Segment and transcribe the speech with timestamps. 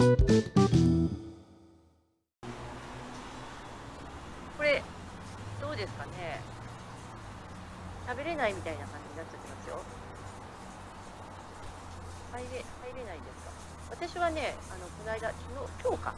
[0.00, 0.06] こ
[4.64, 4.80] れ、
[5.60, 6.40] どうですかね？
[8.08, 9.76] 喋れないみたいな感じになっちゃってますよ。
[12.32, 12.64] 入れ、入
[12.96, 13.52] れないですか？
[14.08, 15.44] 私はね、あの、この間、昨日、
[15.84, 16.14] 今日か、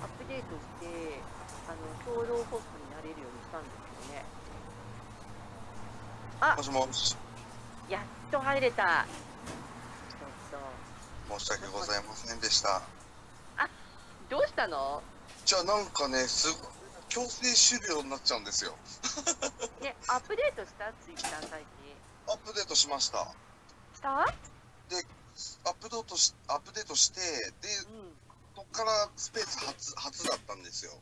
[0.00, 1.20] アップデートして、
[1.68, 3.76] あの、共同ホストになれるようにしたんです
[4.08, 4.24] けどね。
[6.40, 7.14] あもしもし、
[7.90, 8.02] やっ
[8.32, 9.04] と入れた。
[9.04, 10.56] ちょ
[11.36, 12.80] っ申し訳ございませんでした。
[14.28, 15.02] と、どうしたの？
[15.44, 16.68] じゃあなんかね、すご
[17.08, 18.76] 強制終了になっちゃうんですよ。
[19.80, 20.92] ね、アップデートした？
[21.04, 21.96] ツイッター最近。
[22.28, 23.24] アップデートしました。
[23.94, 24.20] した？
[24.20, 24.32] アッ
[25.74, 28.12] プデートし、アップデートして、で、うん。
[28.54, 30.92] そこからスペース初、初だったんですよ。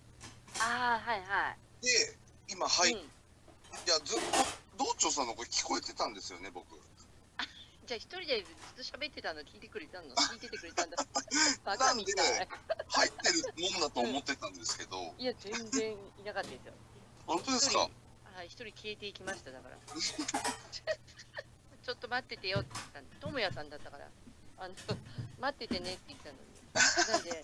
[0.61, 1.51] ああ、はいは
[1.83, 1.85] い。
[1.85, 3.01] で、今入っ、うん
[3.87, 4.21] いや、ずっ
[4.79, 6.79] と、道長さんの声聞こえてたんですよね、僕。
[7.87, 8.51] じゃあ一人でず
[8.83, 10.09] っと喋ってたの聞いてくれたの？
[10.15, 10.97] 聞いててくれたんだ。
[11.65, 12.49] バカみたい。
[12.89, 16.73] 入ってるもんだと思ってたんですけど、 いや、全然いなかったですよ。
[17.27, 17.89] 本当ですか？
[18.35, 19.77] はい、一人消えていきました、だから。
[19.79, 24.11] ちょっと待っててよって言ったんで、ともやさんだったから、
[24.59, 24.75] あの、
[25.41, 26.41] 待っててねって言ったのに。
[27.09, 27.41] なんで、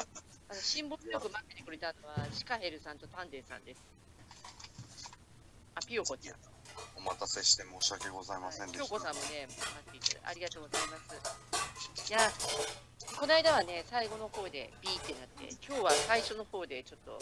[0.50, 3.80] あの、辛抱強く待っててくれたのは、シカヘルさんとタンデンさんです。
[5.76, 6.36] あ、ピヨコちゃん。
[6.96, 8.84] お待たせして申し訳ございませんでした。
[8.84, 12.10] 京子さんもね、待っていただありがとうございます。
[12.10, 12.18] いや、
[13.18, 17.18] この間はね、最後の方でビーってなって、今日は最初の方でちょっと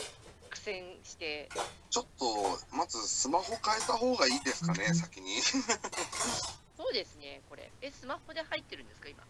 [0.50, 1.48] 苦戦して、
[1.90, 5.40] ちょっと、まずスマホ変えた方がいいですかね、先に。
[6.76, 7.70] そうですね、これ。
[7.82, 9.22] え、スマホで入ってるんですか、今？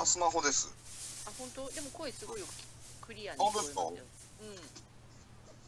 [0.00, 0.68] あ、スマホです。
[1.26, 1.70] あ、本当？
[1.70, 2.46] でも声すごいよ
[3.00, 3.92] クリアに聞こえますよ。
[4.40, 4.54] うん。
[4.54, 4.58] い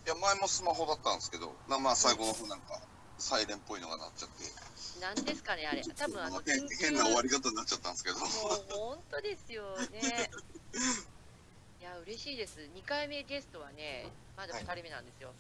[0.07, 2.81] や、前もスマホだったんですけど、なまあ、最後の方なんか、
[3.19, 5.83] サイレンっぽいのがなっちゃって、なんですかね、あれ。
[5.83, 8.29] 多分あの、変変な終わり方になっちゃったんですけど、もう
[8.71, 10.31] 本当ですよね。
[11.81, 12.61] いや、嬉しいです。
[12.61, 15.33] 2回目ゲストはね、まだ2人目なんですよ。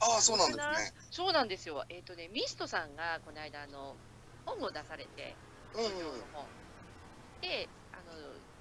[0.00, 0.94] ああ、そうなんですね。
[1.10, 1.84] そうなんですよ。
[1.88, 3.96] えっ、とね、ミストさんがこの間、あの、
[4.44, 5.36] 本を出されて、
[5.74, 6.46] うん書評の本。
[7.40, 8.12] で、あの、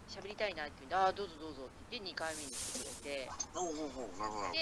[0.07, 3.67] 喋りたいなって言って、ああ、どうぞどうぞって言って2回目に来てくれて、うん。
[3.67, 4.55] うん、うん、うん、なるほど、な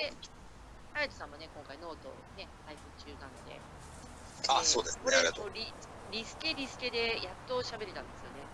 [0.99, 3.61] るで、隼人さんもね、今回ノートをね、配布中なので、
[4.47, 4.59] ほど。
[4.59, 5.49] あ、そうですね、ありがとう。
[5.49, 5.73] リ
[6.11, 8.47] リスケリスケでやっと喋れたんですよね。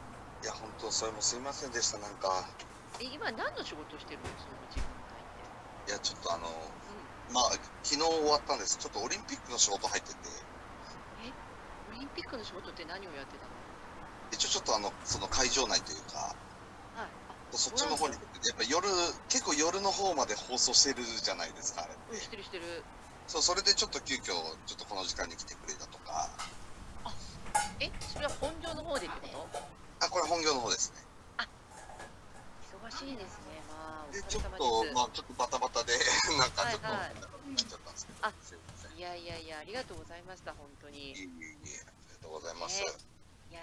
[0.44, 2.30] いや、本当、それもすいませんでした、なんか。
[3.00, 5.42] え、今何の仕事してるのその時間帯って。
[5.88, 7.52] いや、ちょっとあの、うんまあ、
[7.84, 8.78] 昨日終わったんです。
[8.78, 10.18] ちょっとオリンピックの仕事入ってて、
[11.20, 11.34] え
[11.88, 13.52] オリンピックの仕事って何をやってたの
[14.32, 16.36] 一応ちょっとあの、その会場内というか、
[17.66, 17.66] はい。
[17.66, 18.20] あ、そっちの方に、や
[18.54, 18.88] っぱ夜、
[19.30, 22.30] 結構夜の方まで放送してるじゃないですか、あれっうん、てし。
[22.30, 22.86] てるしてる。
[23.28, 26.38] そう、それでちょっと急遽、ちょっとこの時間に来てくれたとか、
[27.80, 29.50] え、それは本業の方でってこと？
[30.00, 31.00] あ、これ本業の方ですね。
[32.74, 33.64] 忙しいですね。
[33.68, 34.44] まあ、おで、疲ちょっ。
[34.44, 35.94] と、まあ、ちょっとバタバタで、
[36.38, 37.16] なんかちょっと、はいはい
[37.56, 38.98] 来ちゃったんですけど、あすいません。
[38.98, 41.10] いやいやいや、ありがとうございました、本当に。
[41.10, 42.82] いえいえいえ、ありがとうございます。
[42.82, 42.86] ね
[43.50, 43.62] いや、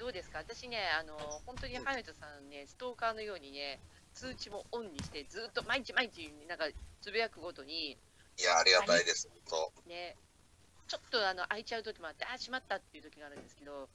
[0.00, 0.38] どうですか？
[0.38, 3.78] 私ね、あの、本当にハヤトさんね、ストーカーのようにね、
[4.14, 6.64] 通知もオンにして、ずっと毎日毎日、なんか、
[7.02, 10.16] つぶやくごとに、いや、ありがたいです、本ね、
[10.88, 13.90] ちょっとあの開いちゃう時もあって、あー、しまったっていう時があるんですけど、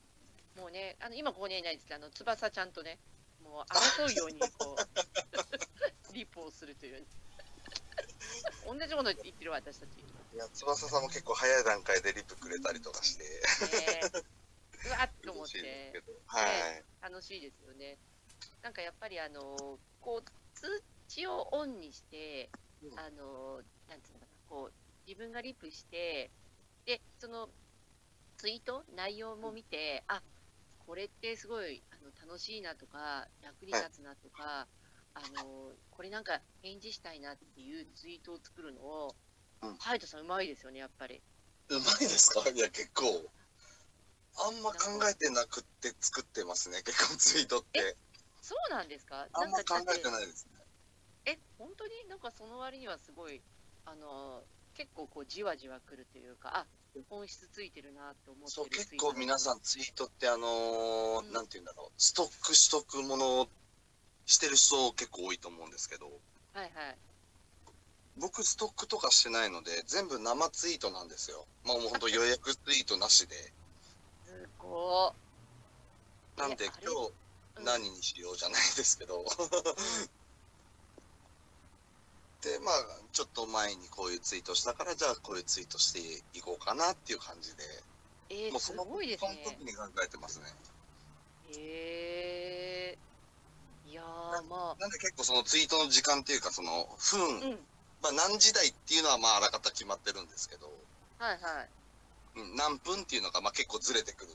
[0.56, 3.00] もうね、あの今ここにはいないですけど、あの翼ちゃんとね、
[3.44, 4.86] もう争うようにこう、
[6.14, 7.04] リポをするという、
[8.68, 9.90] 同じこと言ってるわ私たち。
[9.98, 10.36] ね当。
[10.38, 13.26] いや、翼さんも結構早い段階でリプくれたりとかして、
[14.86, 16.14] うわっと思ってけ、ど。
[16.26, 16.44] は
[16.78, 16.86] い。
[17.02, 17.98] 楽しいですよね。
[18.62, 20.24] なんかやっぱりあの、こう、
[20.54, 20.68] 通
[21.08, 22.50] 知をオンにして、
[22.82, 24.74] うんあの、なんつうのかな、こう、
[25.08, 26.32] 自分がリプして、
[26.86, 27.50] で、その、
[28.38, 30.22] ツイート、内容も見て、あ、
[30.78, 34.68] これってすごいあの楽しいなとか、役に立つなとか、
[35.14, 39.16] あの、これなんか返事したいなっていうツイートを作るのを、
[39.62, 41.24] うんハヤトさんうまいですよね、やっぱり。
[41.70, 42.48] うまいですか？
[42.50, 43.32] いや、結構。
[44.38, 47.96] あんま考えてなくって作ってますね、結構ツイートって。
[48.42, 49.28] そうなんですか？
[49.34, 50.12] あんま考えてい。
[50.12, 50.60] ないですね。
[51.26, 51.92] え、本当に？
[52.10, 53.42] なんかその割にはすごい、
[53.86, 54.44] あの、
[54.76, 56.68] 結構こうじわじわくるというか、あ、
[57.10, 63.48] 本質ついてるなって思ってそう、る結構皆さんツイートってあのーうんなんて言うんだろう、ストックしとくもの
[64.26, 66.06] してる人結構多いと思うんですけど、
[66.54, 66.98] はいはい。
[68.18, 71.48] 僕ストックとかしてないので、全部生ツイートなんですよ。
[71.66, 73.36] まあもう本当予約ツイートなしで。
[74.66, 76.40] すごー。
[76.40, 77.12] なんで今日
[77.58, 79.24] うん何にしようじゃないですけど。
[82.42, 82.76] で、まあ、
[83.12, 87.64] ちょっと前にこういうツイートしたから、じゃあこういうツイートしていこうかなっていう感じで、
[88.30, 89.44] えー、すもうそのごいですそのね。
[89.46, 90.54] 時に考えてますね。
[91.54, 93.90] へえー。
[93.90, 97.68] いやー、まなんで結構そのツイートの時間っていうか、その分、あ、うん。
[98.02, 100.68] まあ何時台っていうのはまああらかた決まってるんですけど、
[101.18, 101.70] はいはい。
[102.36, 104.32] うん、何分っていうのがまあ結構ずれてくる。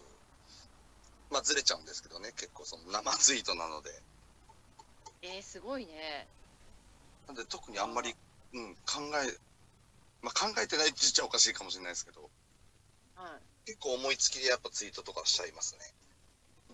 [1.30, 3.90] まあずれちゃうんですけどね、結構その生ツイートなので。
[5.22, 6.26] えー、すごいね。
[7.26, 8.14] なんで特にあんまり、
[8.52, 9.38] うん、考え、
[10.22, 12.28] まあ考えてないって言っちゃおかしいかもしれないですけど、
[13.14, 13.66] はい。
[13.66, 15.94] 結構思いつきでやっぱツイートとかしちゃいますね。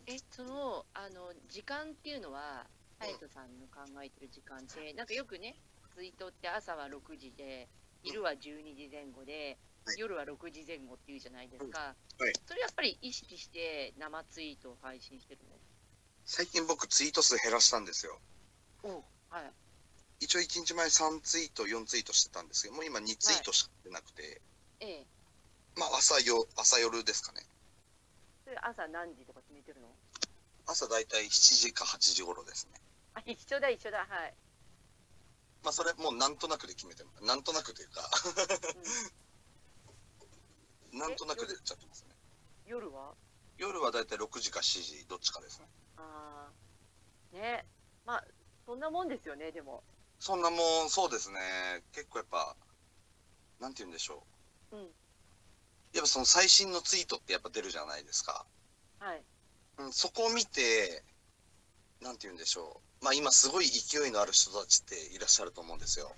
[0.06, 2.66] え、その、あの、時間っていうのは、
[3.00, 5.56] 隼人さんの考えてる時間って、なんかよくね、
[5.94, 7.68] ツイートって朝は6時で、
[8.02, 9.56] 昼は12時前後で、はい
[9.96, 11.78] 夜は6時前後っていうじゃないですか。
[12.18, 15.40] はいそれやっぱり意識して生ツイートを配信してる
[16.24, 18.18] 最近僕ツイート数減らしたんですよ。
[18.82, 19.52] のおはい。
[20.18, 24.40] 一応1日前3ツイート、4ツイートしてたんですけど、もう今2ツイートしかしてなくて、
[24.80, 25.06] ええ。
[25.76, 27.46] まあ朝よ、朝夜ですかね。
[28.44, 29.88] それ朝何時とか決めてるの？
[30.66, 31.30] 朝だいたい7
[31.68, 32.80] 時か8時頃ですね。
[33.14, 33.98] あ、一緒だ一緒だ。
[33.98, 34.34] はい。
[35.62, 37.04] まあそれもうなんとなくで決めて。
[37.22, 38.10] なんとなくというか、
[40.92, 42.14] なんとなくでやっちゃってますね。
[42.66, 42.92] 夜？
[42.92, 43.14] は？
[43.58, 45.66] 夜はだいたい6時か7時、どっちかですね。
[45.96, 46.48] あ
[47.32, 47.36] あ。
[47.36, 47.64] ね。
[48.04, 48.24] まあ、
[48.66, 49.82] そんなもんですよね、でも。
[50.18, 51.38] そんなもん、そうですね。
[51.92, 52.56] 結構やっぱ、
[53.60, 54.22] なんて言うんでしょ
[54.72, 54.76] う。
[54.76, 54.82] うん。
[54.82, 54.88] や
[55.98, 58.44] っぱその最新のツイートってやっぱ出るじゃないですか。
[58.98, 59.22] はい。
[59.78, 61.02] うん、そこを見て、
[62.02, 63.04] なんて言うんでしょう。
[63.04, 66.14] まあ今すごい勢いのある人たちっていらっしゃると思うんですよ。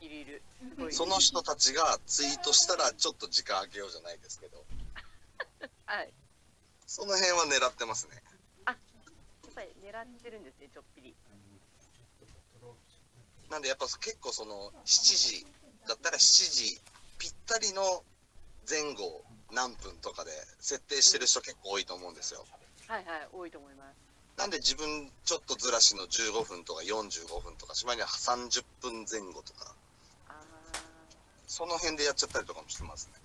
[0.00, 0.42] いるいる。
[0.90, 4.64] その人たちがツイートしたらちょっと時間空けようじゃないですけど、
[5.86, 6.12] はい。
[6.86, 8.22] その辺は狙ってますね。
[8.66, 8.76] やっ
[9.54, 11.14] ぱり狙ってるんですね、ちょっぴり。
[13.50, 15.46] なんでやっぱ結構その7時
[15.88, 16.80] だったら7時
[17.18, 18.04] ぴったりの
[18.68, 20.30] 前後何分とかで
[20.60, 22.46] 設定してる人結構多いと思うんですよ。
[22.86, 24.10] はいはい、多いと思います。
[24.40, 29.74] なんで自分ちょっとずらしの15分とか45分とか、しまいには30分前後とか、あ
[31.50, 33.18] その辺でやっちゃったりとかもしてますね。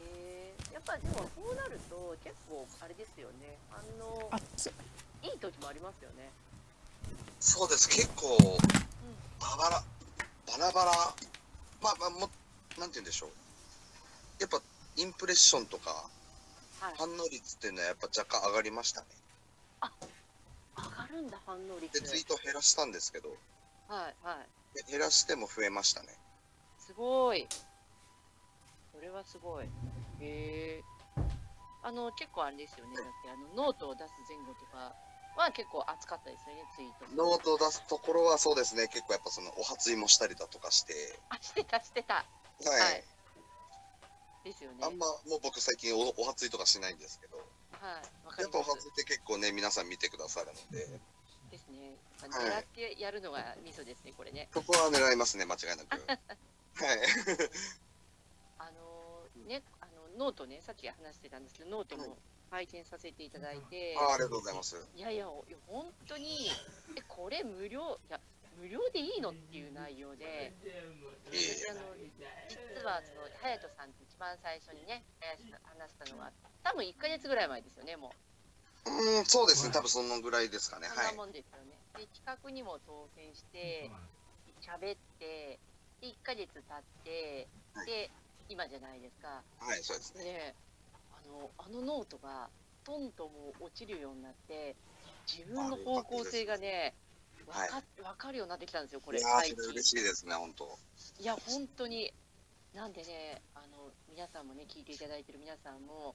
[0.00, 3.58] えやっぱでもそうなると結構あれですよね。
[3.68, 4.30] 反応
[5.22, 6.30] いい時もありますよね。
[7.38, 8.38] そうです、結構、
[9.38, 9.84] ババラ、
[10.46, 10.90] バラバラ、
[11.82, 12.30] まあまあ、も、
[12.78, 13.30] なんて言うんでしょう。
[14.40, 14.62] やっぱ、
[14.96, 16.08] インプレッションとか、
[16.80, 16.94] はい。
[16.96, 19.06] 反応率っていうのはやっぱ若干上がりましたね。
[20.78, 22.08] 上がるんだ、反応率で、。
[22.08, 23.28] ツイート減らしたんですけど、
[23.88, 24.40] はいは
[24.74, 24.76] い。
[24.76, 26.08] で減らしても増えましたね。
[26.86, 27.48] すごい。
[28.94, 29.66] それはすごい。
[30.20, 30.84] へえ。
[31.82, 32.94] あの、結構あれですよね。
[32.94, 34.94] だって、あの、ノートを出す前後とか
[35.36, 37.16] は結構熱かったですよね、ツイート。
[37.16, 40.94] ノートを出すところはそうですね、結構やっぱそのおはツイもしたりだとかして、
[41.28, 42.14] あ、してた、してた。
[42.14, 42.24] は
[42.62, 42.80] い。
[42.80, 43.04] はい
[44.46, 44.78] ですよね。
[44.82, 47.98] あんま、もう僕最近おおはツイとかしないんですけど、は
[48.38, 48.42] い。
[48.42, 48.88] やっぱおはツイ。
[48.90, 50.86] って結構ね、皆さん見てくださるので、
[51.50, 51.96] ですね。
[52.22, 54.48] 狙ってやるのがミソですね、これね。
[54.54, 55.88] そこは狙いますね、間違いなく。
[56.76, 56.98] はい。
[58.58, 59.86] あのーね、あ
[60.18, 62.16] のノートね、さっき話してたんですけど、ノートも
[62.50, 64.76] 拝見させていただいて、あありがとうございます。
[64.94, 65.26] いやいや、
[65.66, 66.48] 本当に、
[66.96, 68.20] え、これ無料、いや、
[68.56, 70.52] 無料でいいのっていう内容で、
[71.70, 71.80] あの
[72.48, 75.04] 実はその隼人さんと一番最初にね、
[75.64, 76.32] 話したのが、
[76.62, 78.90] 多分1ヶ月ぐらい前ですよね、もう。
[78.90, 80.88] うーん、そうですね、多分そのぐらいですかね。
[80.88, 80.94] は。
[80.94, 81.78] そんないもんですよね。
[81.96, 83.90] で、企画にも当選して、
[84.62, 85.58] 喋って、
[86.00, 86.62] で、1ヶ月経っ
[87.04, 88.10] て、はいで、
[88.48, 89.42] 今じゃないですか。
[89.58, 90.24] はい、そうですね。
[90.24, 90.54] でね、
[91.12, 92.48] あの、あのノートが、
[92.84, 94.76] トンとも落ちるようになって、
[95.26, 96.94] 自分の方向性がね、
[97.46, 99.28] わはいかわかるようになってきたんですよ、これ、いや
[99.70, 100.78] 嬉しいですね、本当。
[101.18, 102.12] いや、本当に。
[102.74, 106.14] なんでね、あの、皆さんもね、聞いていただいてる皆さんも、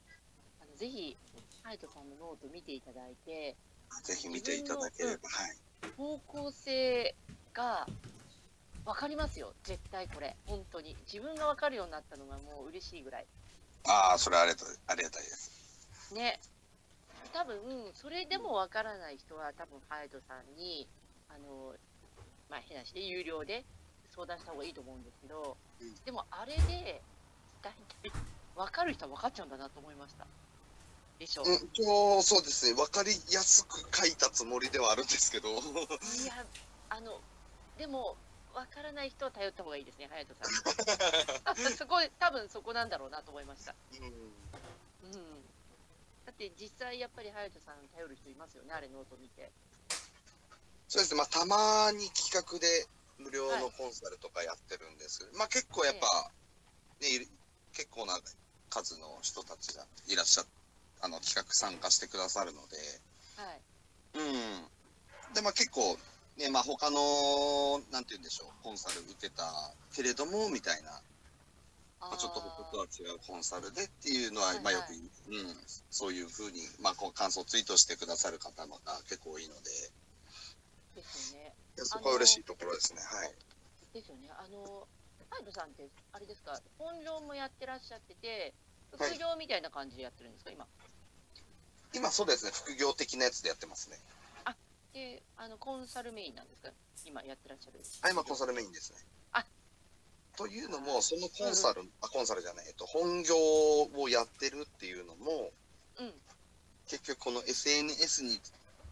[0.60, 1.16] あのぜひ、
[1.62, 3.56] ハヤトさんのノート見ていただいて、
[4.04, 5.56] ぜひ見ていただければ、はい。
[5.96, 7.14] 方向性
[7.52, 7.86] が
[8.84, 10.96] 分かりますよ、絶対これ、本当に。
[11.06, 13.26] 自分が分かるようになったのがもう嬉しいぐらい。
[13.84, 15.88] ああ、それありがたい、ありがたいです。
[16.14, 16.40] ね。
[17.32, 20.88] 多分、それでも分からない人は、多分、ハヤトさんに、
[21.28, 21.74] あの、
[22.48, 23.64] まあ、変なしで、有料で
[24.10, 27.02] 相談した方がいいと思うんですけど、うんでも、あれで、
[27.62, 27.72] 大
[28.02, 28.12] 体、
[28.54, 30.26] 分かる人は分かっちゃうんだなと思いました。
[31.18, 31.42] でしょ。
[31.44, 36.44] うん、今日、そうですね、わかりやすく書いたつもりではあるんですけど、いや、
[36.88, 37.22] あの、
[37.76, 38.18] でも、
[38.54, 41.76] 分からない人は頼った方がいいですね、隼人さんに。
[41.76, 43.74] そこ、多分そこなんだろうなと思いました。
[43.92, 44.06] うん、
[45.12, 45.44] うん。
[46.26, 49.50] だって実際やっぱり隼人さん頼る人いますよね、あれノート見て。
[50.88, 52.86] そうですね、まあ、たまに企画で
[53.18, 56.30] 無料のコンサルとかやってるんですけど、まあ結構やっぱ、
[57.00, 57.28] ね、いる
[57.72, 58.20] 結構な
[58.68, 60.46] 数の人たちがいらっしゃっ
[61.02, 62.76] あの企画参加してくださるので、
[63.36, 63.60] はい。
[64.14, 65.98] うん、で、まあ結構、
[66.36, 69.44] ね、まあ他の、なんて言うんでしょう、コンサル受けた
[69.94, 70.90] けれども、みたいな、
[72.00, 75.56] まあ、ちょっと他とは違うコンサルでっていうのは、はいはいまあよく、うん、
[75.90, 79.70] そういうふうに、まあこう感想ツイートしてくださる方が結構多いので、
[80.96, 81.54] ですよね。
[81.76, 83.00] いやそこは嬉しいところですね。
[83.02, 83.34] はい。
[83.94, 84.30] ですよね。
[84.36, 84.86] あの、
[85.30, 88.54] ハイドさんって、あれですか、本業もやってらっしゃってて、
[88.98, 90.66] はい副業みたいな感じでやってるんですか、今？
[91.94, 93.98] 今そうですね、副業的なやつでやってますね。
[94.92, 96.70] で、あの、コンサルメインなんですか？
[97.04, 97.80] 今やってらっしゃる。
[98.02, 98.98] あ、今コンサルメインですね。
[99.32, 99.44] あ
[100.36, 105.50] というのも、そのコンサル、あ、コンサルじゃない、えっと、本業をやってるっていうのも、
[105.98, 106.12] うん。
[106.88, 108.40] 結局この SNS に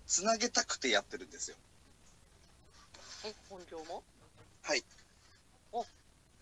[0.06, 1.56] つなげたくてやってるんですよ。
[3.24, 4.02] え、本業も？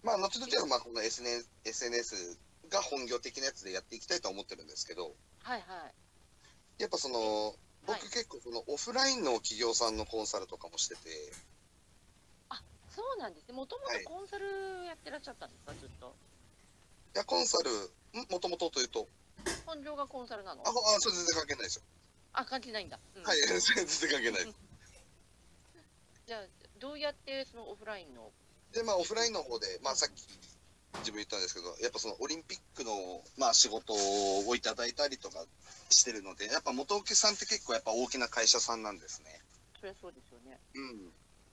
[0.05, 2.39] まあ、後々はまあこの SNS, SNS
[2.71, 5.13] が本業的なやつでやっていきたいとは思ってるんですけど、
[5.43, 5.91] はいは
[6.79, 6.83] い。
[6.83, 7.55] やっぱその、はい
[7.89, 11.01] 僕結構そのオフラインの企業さんのコンサルとかもしてて、
[12.99, 13.55] そうなんですね。
[13.55, 14.45] もともはいとコンサル
[14.85, 16.15] やってらっしゃったんですか、ずっと？
[17.15, 18.27] いや、コンサル、ん？
[18.29, 19.07] もともとというと、
[19.65, 20.67] 本業がコンサルなの？
[20.67, 21.83] あ、ほあそれ全然関係ないですよ。
[22.33, 22.99] あ、関係ないんだ。
[23.15, 24.55] うんはい、 全然関係ない。
[26.27, 26.43] じゃあ、
[26.81, 28.33] どうやってそのオフラインの、
[28.73, 30.27] で、まあ、オフラインの方で、まあ、さっき
[30.97, 32.93] 自分言ったんですけど、やっぱそのオリンピックの、
[33.37, 35.45] まあ、仕事をいただいたりとか
[35.91, 39.29] してるので、やっぱ元請けさんって結構やっぱ大きな会社さんなんですね。
[39.81, 40.59] そりゃそうですよね。
[40.75, 40.91] うん。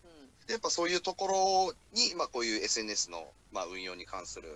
[0.03, 0.29] うん。
[0.47, 4.49] でやっぱそういうところに、まあ、こういう SNS の、まあ、運用に関する、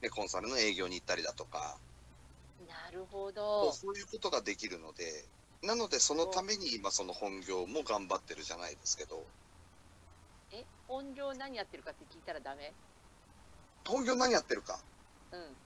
[0.00, 1.78] ね、コンサルの営業に行ったりだとか、
[2.66, 3.72] なるほど。
[3.72, 5.04] そういうことができるので、
[5.62, 9.26] なのでそのために今その本業も頑張ってるじゃないですけど、
[10.52, 12.76] え、本業何やってるかって聞いたらダメ？
[13.90, 14.78] 本業何やってるか。
[15.32, 15.56] うん。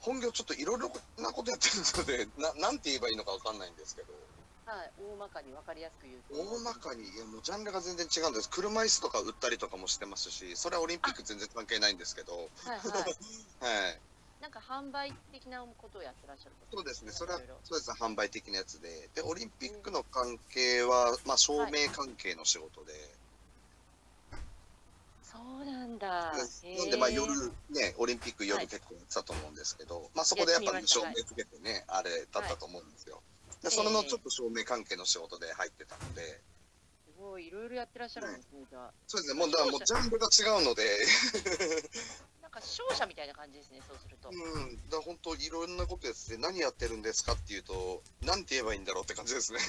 [0.00, 4.12] 本業ちょっといろいろなことやってるので、ななんて言えばいいのかわかんないんですけど、
[4.64, 4.92] はい。
[4.96, 6.34] 大まかに分かりやすく言うと。
[6.34, 8.50] 大まかに、いやもうジャンルが全然違うんです。
[8.50, 12.80] 車椅子とか売ったりとかもしてますし、それはオリンピック全然関係ないんですけど、はいはい。
[13.60, 14.02] はい。
[14.40, 22.92] なんか販売的なことをやってらっしゃるとそうですね、それはそうです販売的なやつで、で、オリンピックの関係は、まあ、照明関係の仕事で、
[25.32, 26.32] そうなんだ。
[26.32, 27.32] なんで、まあ、夜、
[27.70, 28.66] ね、オリンピック夜はい。
[28.66, 33.22] 結構やってたと思うんですけど、まあ、そこでやっぱり照明つけてね、あれだったと思うんですよ。
[33.62, 36.42] で、それのちょっと照明関係の仕事で入ってたので、
[37.06, 38.92] すごい、いろいろやってらっしゃるんですね、じゃあ。
[39.06, 40.84] そうですね、もう、だからもうジャンルが違うので、
[42.42, 44.28] なんか商社みたいな感じですね、そうすると。
[44.28, 49.60] うん、だ本当いろんなことやってて、何やってるんですかっていうと、なんて言えばいいんだろうって感じですね。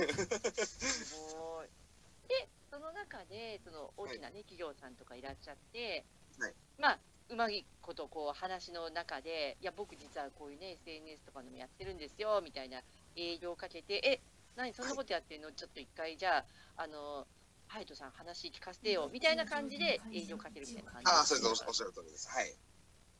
[3.03, 6.05] 中で、その大きなね、企業さんとかいらっしゃって、
[6.39, 6.55] はい。
[6.77, 12.81] まあ、うまいことこう話の中で、いや、僕実はこういうね、SNS とかのもやってるんですよ、みたいな
[13.15, 14.23] 営業をかけて、え、
[14.55, 15.51] 何そんなことやってんの？
[15.53, 17.27] ちょっと一回、じゃあ、あの、
[17.67, 21.11] ハイトさん話聞かせてよ、みたいな感じで営業かけるみたいな感じ。
[21.11, 22.29] ああ、そうです、おっしゃる通りです。
[22.29, 22.55] はい。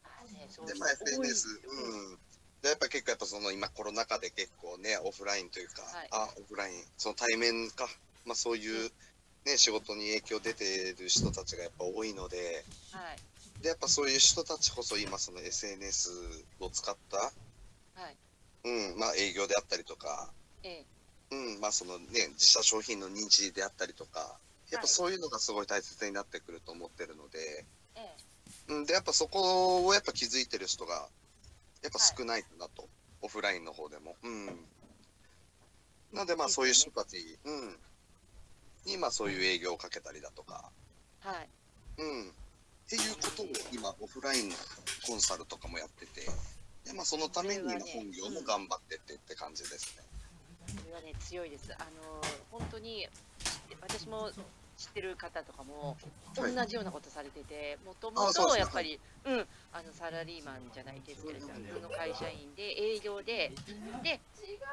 [0.04, 2.20] あねそうで、まあ、SNS、うん。
[2.62, 6.08] で、やっぱ結構やっぱその今コロナ禍で結構ね、オフラインというか、はい。
[6.12, 7.88] あ、オフライン、その対面か、
[8.26, 8.90] まあそういう
[9.46, 13.62] ね、仕事に影響出てる人たちがやっぱ多いので、はい。
[13.62, 16.12] で、やっぱそういう人たちこそ今その SNS
[16.60, 17.32] を使った、は
[18.10, 18.18] い。
[18.66, 20.32] うん、まあ営業であったりとか、
[20.64, 20.86] え
[21.32, 21.36] え。
[21.36, 24.38] うん、まあそのね、自社商品の認知であったりとか、
[24.72, 28.16] やっぱそういうのがすごい大切になってくると思ってるので、え
[28.70, 28.74] え。
[28.74, 31.08] うん、で、やっぱそこをやっぱ気づいてる人が、
[31.82, 32.88] やっぱ少ないかなと、
[33.22, 34.16] オフラインの方でも。
[34.24, 34.66] うん。
[36.14, 37.78] なんでまあそういう人たち、うん、
[38.86, 40.70] にまあそういう営業をかけたりだとか、
[41.22, 41.50] はい。
[42.02, 42.30] うん。
[42.30, 42.32] っ
[42.90, 44.56] ていうことを今、オフラインの
[45.08, 46.22] コンサルとかもやってて、
[46.86, 50.04] でまあそのために本業も頑張ってってって感じですね。
[50.68, 51.74] それはね、強いです。
[51.74, 52.22] あの
[52.52, 53.08] 本当に
[53.82, 54.30] 私も
[54.78, 55.96] 知ってる方とかも
[56.36, 63.52] 同はいじようなことされてて、もとあもとやっぱり、うん、あのサラリーマンじゃないですけれどの会社員で営業で、
[64.04, 64.20] で、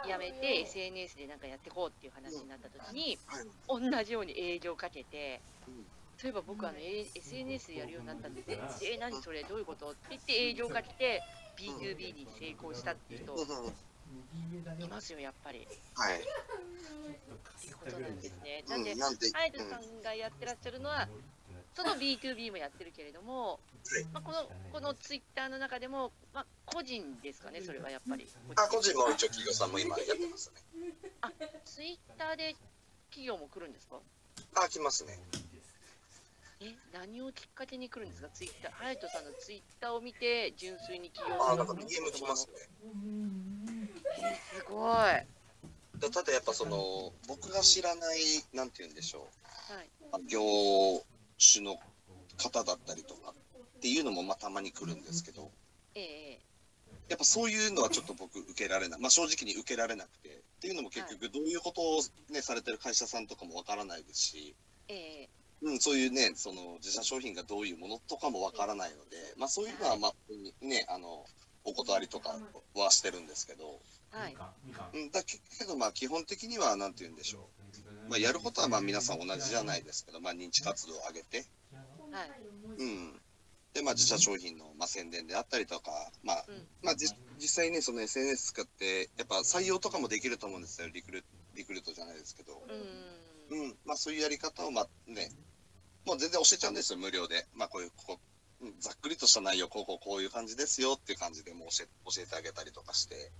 [0.02, 3.47] 辞めて SNS でなんかやっていこうっていう話になった時に、はい。
[3.68, 5.85] 同じように営業かけてうん、
[6.16, 9.90] そういえば僕あの、A- SNS でやるようになったんですえ、え、何それ、どういうこと？
[9.92, 11.23] って言って営業かけて、
[11.56, 13.37] B2B に成功したっていう人
[14.78, 15.66] いますよ、やっぱり。
[15.94, 16.18] はい。
[16.18, 16.20] っ
[17.61, 18.64] ていうことなんですね。
[18.68, 18.85] なん。
[18.85, 19.70] でうん、、なんで、ハイドうん。
[19.70, 21.09] さんがやってらっしゃるのは、
[21.74, 23.60] その B2B もやってるけれども、
[24.12, 24.38] まあ、この
[24.72, 28.26] このツイッターの中でも、まあ、個人ですかね、それはやっぱり。
[28.56, 30.60] あ、個人も一応企業さんも今やってますね。
[31.64, 32.54] ツイッターで
[33.10, 34.00] 企業も来るんですか？
[34.56, 35.18] あ、来ますね。
[36.62, 38.72] え、何をきっかけに来るんですか、ツイッター。
[38.72, 42.52] ハヤトさんのツイッターを見て、純粋に企業あ、さんがなんか DM 来ますね。
[44.18, 44.76] えすご
[45.08, 45.26] い。
[46.00, 48.20] だただやっぱその、僕が知らない、
[48.52, 49.30] なんて言うんでしょ
[49.68, 49.90] はい。
[50.18, 50.40] う、業
[51.40, 51.78] 種の
[52.37, 55.50] 方だったりとかっていうのもまあたまに来るんですけど、
[55.94, 56.40] ええ
[57.09, 59.00] やっぱそういうのはちょっと僕受けられない。
[59.00, 60.28] まあ正直に受けられなくて。
[60.28, 64.54] っていうのも結局どういうことをね、されてる会社さんとかもわからないですし、
[64.88, 65.28] えええ
[65.62, 71.25] うん、そういうね、その自社商品がどういうものとかもわからないので、まあそういうのはまあね、あの、
[71.64, 72.38] お断りとか
[72.75, 73.80] はしてるんですけど、
[74.11, 74.37] はい。
[74.94, 77.59] うん、だけどまあ基本的にはなんて言うんでしょう。
[78.10, 81.46] まあやることはまあ皆さん同じじゃないですけど、まあ認知活動を上げて、
[82.10, 82.82] はい。
[82.82, 83.20] うん。
[83.72, 85.92] で、まあ自社商品のまあ宣伝であったりとか、
[86.24, 87.06] まあ、うんまあじ
[87.38, 91.24] 実際ね、その SNS 使って、やっぱ採用とかもできると思うんですよ、リクル
[91.54, 92.60] リクルートじゃないですけど。
[93.48, 93.60] うん。
[93.62, 95.30] うん、まあそういうやり方をまあね、
[96.04, 97.46] もう全然教えちゃうんですよ、無料で。
[97.54, 98.18] まあこういう、こ
[98.80, 103.30] ざっくりとした内容、こうこうこういう感じですよっていう感じでもう教え教えてあげたりとかして。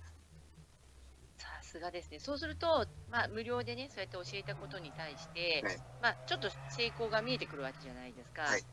[1.71, 2.19] さすがですね。
[2.19, 8.43] そうすると、まあ、無料でね、そうやって教えたことに対して、はいまあ、ちょっと成功が見えてくるわけじゃないですか。
[8.43, 8.63] はい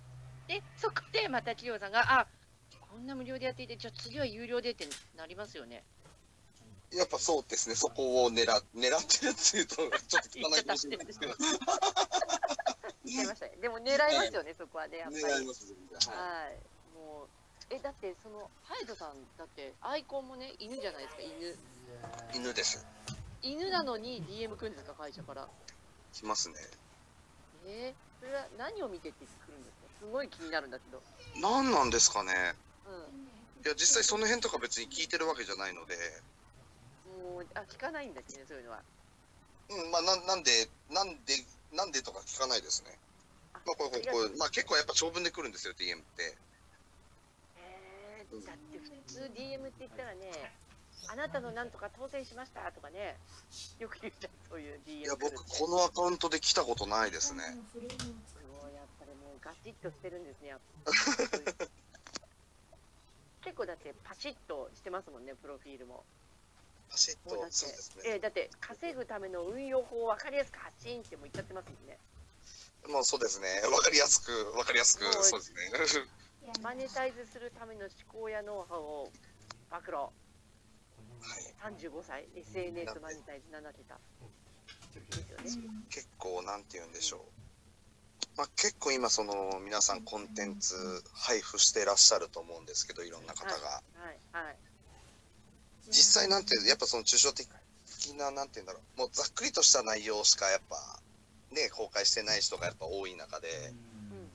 [0.48, 2.26] で、そこでまた企業さんが、あ
[2.80, 5.84] こんな無料でやっていて、じゃあ次は有料でってなりますよね。
[6.90, 9.76] やっぱそうですね、そこを狙狙ってるっていうと、
[10.08, 11.34] ちょっと汚いかもしれないですけど、
[13.28, 13.56] ましたね。
[13.60, 15.22] でも狙いますよね、そこはね、やっぱり。
[15.22, 15.66] 狙います、
[16.08, 16.94] はいはい。
[16.94, 21.58] もう、え、だって、その、ハヤトさん、だって、アイコンもね、犬じゃないですか、犬。
[22.34, 22.84] 犬です。
[23.42, 25.48] 犬なのに DM 来るんですか、会社から。
[26.12, 26.56] 来ますね。
[27.66, 30.06] えー、それは何を見てって来るんですか？
[30.06, 31.02] すごい気になるんだけど。
[31.40, 32.32] 何なんですかね。
[32.86, 37.22] ういや、実際その辺とか別に聞いてるわけじゃないので、ん。
[37.34, 38.82] もう、あ、聞かないんだっけね、そういうのは。
[39.70, 41.34] うん、まあ、なんなんで、なんで、
[41.72, 42.96] なんでとか聞かないですね。
[43.54, 46.36] あまあ、これ、これ、これまあ、結構やっぱ長文で来るんですよ、DM って。
[47.56, 50.52] えー、だって普通 DM って言ったらね、
[51.06, 53.16] あなたのなんとか当選しましたとかね、
[53.78, 57.42] よく言うじゃん、そういう DM いや、僕、このアカウントで来たことないですね。
[57.72, 57.92] そうやっ
[58.98, 60.92] ぱりもうガチッとしてるんですね、やっぱ
[63.44, 66.04] 結構だってパシッとしてますもんね、プロフィールも。
[66.90, 68.02] パシッともうだっ、てそうですね。
[68.04, 71.98] えーだって稼ぐための運用法を分かりやすく発信っても言っちゃってますもんね。
[72.88, 73.60] もうそうですね。
[73.72, 75.70] わかりやすく、わかりやすくそうですね。
[76.62, 79.12] マネタイズするための思考やノウハウを
[79.70, 79.96] 暴露。
[81.20, 81.74] はい。
[81.76, 83.98] 35歳、SNS マネタイズ7桁。
[85.42, 85.70] ですよね。
[85.90, 87.20] 結構、なんて言うんでしょう。
[88.36, 90.74] まあ、結構今、その、皆さんコンテンツ
[91.12, 93.82] 配布してらっしゃると思うんですけど、いろんな方が。
[93.94, 94.56] はい、はい。
[95.90, 97.48] 実際なんていうやっぱその抽象的
[98.16, 100.76] ななんて言うんだろうもうざっくりとした内容しかやっぱ
[101.50, 104.28] ね公開してない人がやっぱ多い中でうん。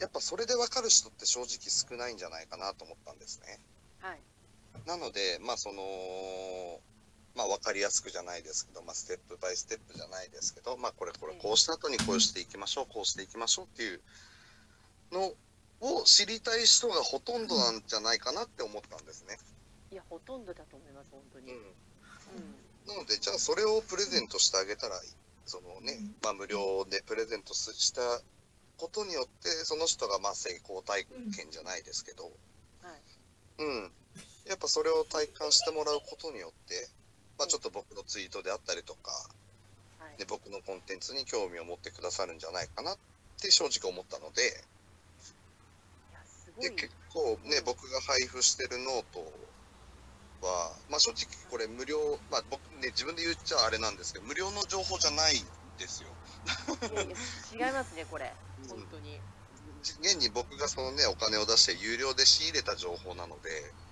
[0.00, 3.60] やっぱそれで分かる人って正直少ないんじゃないかなと思ったんですね
[4.00, 4.20] はい。
[4.86, 5.82] なのでまあその
[7.34, 14.00] まあ分かりやすくじゃないですけど、まあ、ステップバイステップじゃないですけどまあこれこれこうした後にこうしていきましょうこうしていきましょうっていう
[15.12, 15.32] の
[15.80, 19.36] を知りたい人がほとんどなんじゃないかなって思ったんですね、
[19.90, 21.52] いや、ほとんどだと思います、本当に。
[21.52, 21.66] うんうん。
[22.86, 24.98] なので、じゃあそれをプレゼントしてあげたら、
[25.44, 28.00] そのね、まあ無料でプレゼントした
[28.78, 31.04] ことによって、その人がまあ成功体
[31.36, 33.62] 験じゃないですけど、はい。
[33.64, 33.92] うん。
[34.48, 36.88] やっぱそれを体感してもらうことによって、
[37.38, 39.10] まあちょっと僕のツイートであったりとか、
[39.98, 40.18] はい。
[40.18, 42.98] で僕のコンテンツに興味を持ってくださるんじゃないかなっ
[43.40, 44.64] て正直思ったので、
[46.60, 46.70] で、い。
[46.76, 49.20] 結構ね、僕が配布してるノート
[50.46, 55.44] は、まあ正直これ無料、まあ僕ね、自分で言っちゃあれなんですけど、無料の情報じゃないん
[55.78, 56.10] ですよ。
[56.92, 58.32] いやいや違いますね、これ。
[58.68, 59.20] 本当に。
[59.82, 63.91] 現に僕がそのね、お金を出して有料で仕入れた情報なので、はい。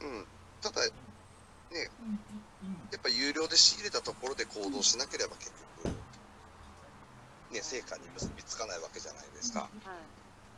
[0.00, 0.28] うん。
[0.60, 0.82] ただ、
[1.70, 1.90] ね、
[2.90, 5.90] やっぱ有料で仕入れたところで行動しなければ結局、
[7.50, 9.60] ね、成果に結びつかないわけじゃないですか。
[9.60, 9.74] はい。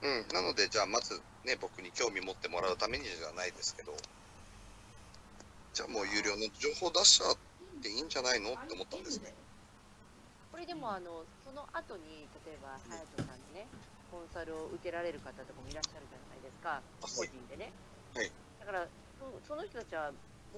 [0.03, 0.29] うん。
[0.29, 3.97] なので、じゃあまずね、僕に興味持ってもらうためにじゃないですけど、
[5.73, 7.37] じゃあもう有料の情報出しちゃっ
[7.83, 9.35] ていいんじゃないのって思ったんですね。
[10.51, 13.71] これでも、あの、その後に、例えば、隼人さんにね、
[14.11, 16.83] コンサルを受けられる方とかもいらっしゃるじゃないですか。
[17.01, 17.73] 個人でね。
[18.15, 20.13] はいだから、そその人たちは、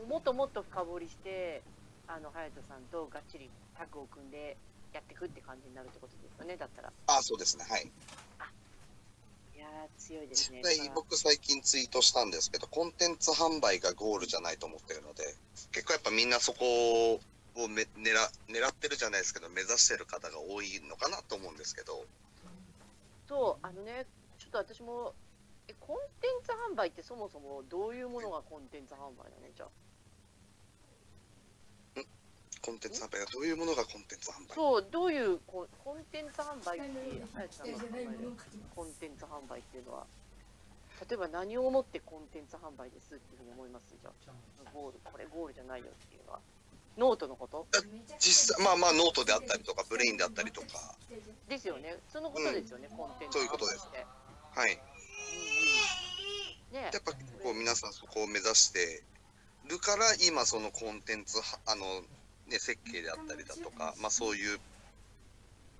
[0.09, 1.62] もっともっと深掘りして、
[2.07, 4.57] あの、隼人さんとがっちりタッグを組んで
[4.94, 6.92] やっていくって感じになるってことですよね、だったら。
[7.09, 7.64] あ、そうですね。
[7.68, 7.90] はい。
[9.55, 10.61] いやー、強いですね。
[10.62, 15.25] 実際僕最近ツイートしたんですけど、コンテンツ販売がゴールじゃないと思ってるので、
[15.72, 18.14] 結構やっぱみんなそこをめ狙
[18.48, 22.07] 狙ってるじゃないですけど、目指してる方が多いのかなと思うんですけど、
[23.27, 24.07] そう、あのね、
[24.38, 25.14] ちょっと私も、
[25.73, 29.69] え、コンテンツ販売ってそもそもどういうものがコンテンツ販売だね、じゃあ？
[32.61, 33.19] コンテンツ販売？
[33.21, 34.55] がどういうものがコンテンツ販売？
[34.55, 36.89] そう、どういうコンコンテンツ販売って、
[38.77, 40.07] コンテンツ販売っていうのは、
[41.09, 43.97] 例えば何をもってコンテンツ販売ですっていうふうに思います？
[44.01, 46.41] じゃあ、ゴール、これゴールじゃないよっていうのは。
[46.99, 47.67] ノートのこと？
[48.19, 50.95] 実際まあまあノートであったりとかブレインであったりとか。
[51.49, 51.97] ですよね。
[52.13, 53.89] そのことですよね、コンテンツそういうことです。
[53.89, 54.92] はいうんうん、
[56.73, 56.91] ね。
[56.93, 59.03] やっぱこう皆さんそこを目指して
[59.69, 61.85] るから今そのコンテンツはあの
[62.49, 64.59] ね設計であったりだとかまあそういう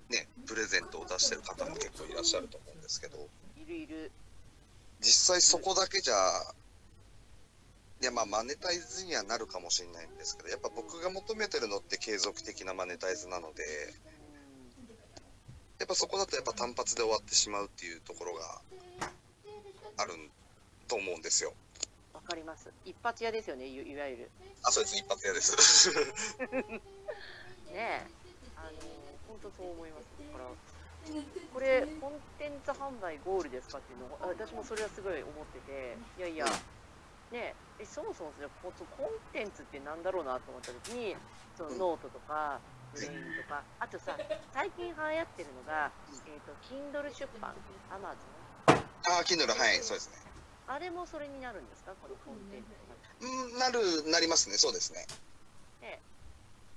[0.09, 3.27] ねプレゼントを出してる方も結構いらっしゃると思うんですけど。
[5.03, 6.15] 実際そこだけじゃ
[8.01, 13.63] いやまあマネタイズにはなるかもしれないんですけどやっぱ僕が求めてるのって継続的なマネタイズなので
[15.79, 18.61] やっぱそこだとやっぱ単発で終わってしまうっていうところが
[19.97, 20.13] ある
[20.93, 21.53] と思うんですよ。
[22.13, 22.69] わかります。
[22.85, 24.29] 一発屋ですよね、いいわゆる。
[24.61, 25.89] あ、そうです、一発屋です。
[26.53, 26.53] ね
[27.73, 28.05] え。
[28.55, 28.77] あの、
[29.27, 30.05] 本当そう思います。
[30.21, 30.45] だから、
[31.51, 41.15] これ、コンテンツ販売ゴールですかっていうのを、あ私もそれはすごい思ってて、いやいや、ねえ、えそもそもそれコンコンテンツってなんだろうなと思った時に、
[41.57, 42.59] そのノートとか、
[42.93, 44.15] ブレインとか、あとさ、
[44.53, 45.91] 最近流行ってるのが、
[46.27, 47.55] えっ、と、Kindle 出版、
[47.89, 48.13] Amazon。
[48.67, 50.32] あー、Kindle、はい、そうですね。
[50.67, 51.93] あれもそれになるんですか？
[52.01, 52.69] このコンテンツ
[53.25, 53.29] が。
[53.29, 55.05] うん、なる、なりますね、そうですね。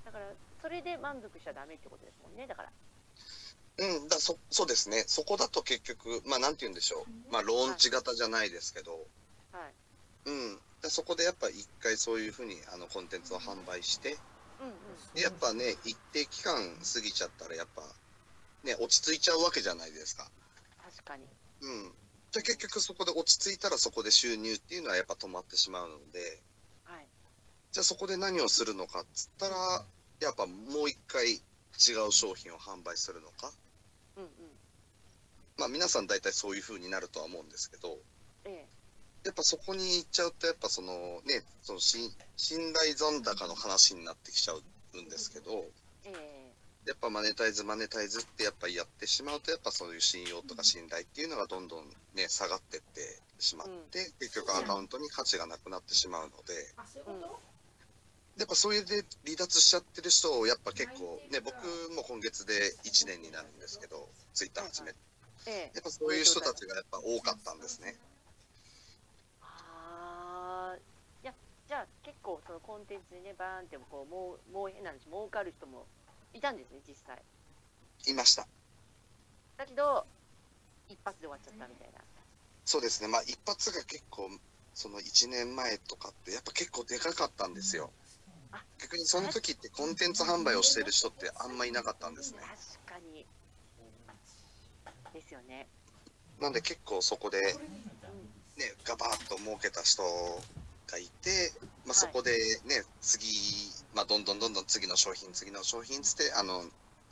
[0.05, 0.25] だから、
[0.61, 2.71] それで満足しちゃダメってことですもんね、だから。
[3.79, 9.05] うん、だそそうですね、そこだと結局、まあ、なんて言うんでしょう、まあ、ローンチ型じゃないですけど、
[9.51, 9.73] はい。
[10.25, 14.17] うん、だそこでやっぱ一回そういうふうにあのコンテンツを販売して、
[14.61, 14.73] うんうん。
[15.13, 17.83] でやっぱね、一定期間過ぎちゃったら、やっぱ、
[18.63, 20.31] ね、落ち着いちゃうわけじゃないですか。
[20.83, 21.25] 確かに。
[21.61, 21.91] うん。
[22.37, 26.19] じゃ結局そこで落ち着いたらそこで収入っていうのはやっぱ止まってしまうので、
[26.83, 27.07] はい。
[27.71, 29.55] じゃあそこで何をするのかっつったら、
[30.21, 33.51] やっぱもう一回違う商品を販売するのか。
[34.17, 34.29] うんうん。
[35.57, 37.97] まあ皆さん大体そういう風になるとは思うんですけど、
[38.45, 38.65] え
[39.25, 45.65] やっぱそこに行っちゃうと、やっぱそのね、その信信頼残高の話になってきちゃうんですけど、
[46.05, 46.36] ええ
[46.87, 51.83] やっぱマネタイズマネタイズってやっぱやってしまうと、やっぱそういう信用とか信頼っていうのがどんどん
[52.15, 56.53] ね、下がってってしまって、結局アカウントに価値がなくなってしまうので、
[58.37, 61.55] やっぱそれで離脱しちゃってる人をやっぱ結構ね、僕
[61.93, 62.53] も今月で
[62.85, 64.97] 1年になるんですけど、ツイッター始めて。
[65.47, 65.71] ええ。
[65.75, 67.99] やっぱそういう人たちがやっぱ多かったんですね。
[71.67, 75.85] じゃあ結構そのコンテンツにね、バーンってこう、もう、もう変な話、儲かる人も
[76.33, 77.21] いたんですね、実際。
[78.07, 78.47] いました。
[79.57, 80.05] だけど、
[80.87, 81.99] 一発で終わっちゃったみたいな。
[82.65, 83.07] そうですね。
[83.07, 84.29] まあ一発が結構、
[84.73, 87.91] その1年前とかってやっぱ結構でかかったんですよ
[88.51, 88.61] あ。
[88.79, 92.39] 逆にその時ってコンテンツ販売をしている人ってあんまいなかったんですね。
[92.85, 93.25] 確かに。
[95.13, 95.67] ですよね。
[96.39, 97.61] なんで結構そこでうん。
[98.57, 100.03] ね、ガバッと儲けた人
[100.87, 101.51] がいて、
[101.85, 102.31] まあ、はいそこで
[102.65, 103.27] ね、次、
[103.93, 106.63] まあ、どんどんどんどん次の商品、次の商品つって、あの、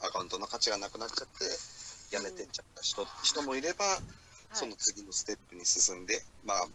[0.02, 3.86] アカウントの価値がなくなっちゃって、やめてっちゃった人,、人もいれば、
[4.54, 6.68] その次のステップに進んで、まあ、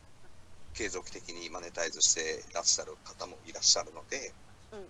[0.72, 4.34] 継続的にマネタイズしていらっしゃる方もいらっしゃるので、
[4.72, 4.86] うんうん。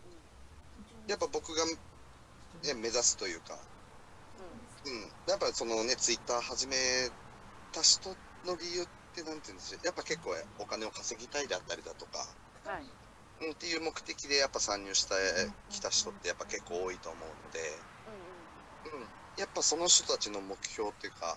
[1.08, 3.58] やっぱ僕が、ね、目指すというか、
[4.38, 4.92] うん。
[4.92, 6.76] うん、やっぱそのね、ツイッター始め
[7.72, 8.10] た人
[8.44, 12.18] の理由って、なんて言うんでしょう、やっぱ結構お金を稼ぎたいであったりだとか、
[12.64, 12.86] はい。
[13.42, 15.14] うん、っていう目的でやっぱ参入して
[15.68, 17.58] きた人ってやっぱ結構多いと思うので、
[18.06, 19.02] うんうん。
[19.02, 21.36] うん、やっぱその人たちの目標っていうか、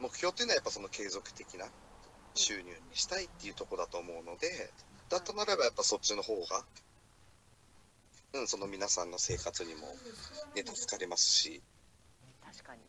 [0.00, 1.66] 目標っていうのはやっぱその継続的な
[2.34, 4.72] 収入にしたいっていうところだと思うので、
[5.08, 6.64] だとなればやっぱそっちの方が、
[8.34, 9.82] うん、その皆さんの生活にも、
[10.54, 11.62] ね、助かりますし、
[12.44, 12.82] 確かに。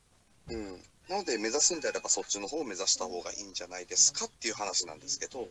[0.56, 0.84] うん。
[1.10, 5.48] なので目指すんであればそっちの方を目指した方がいいんじゃないですかっていう話なんですけど、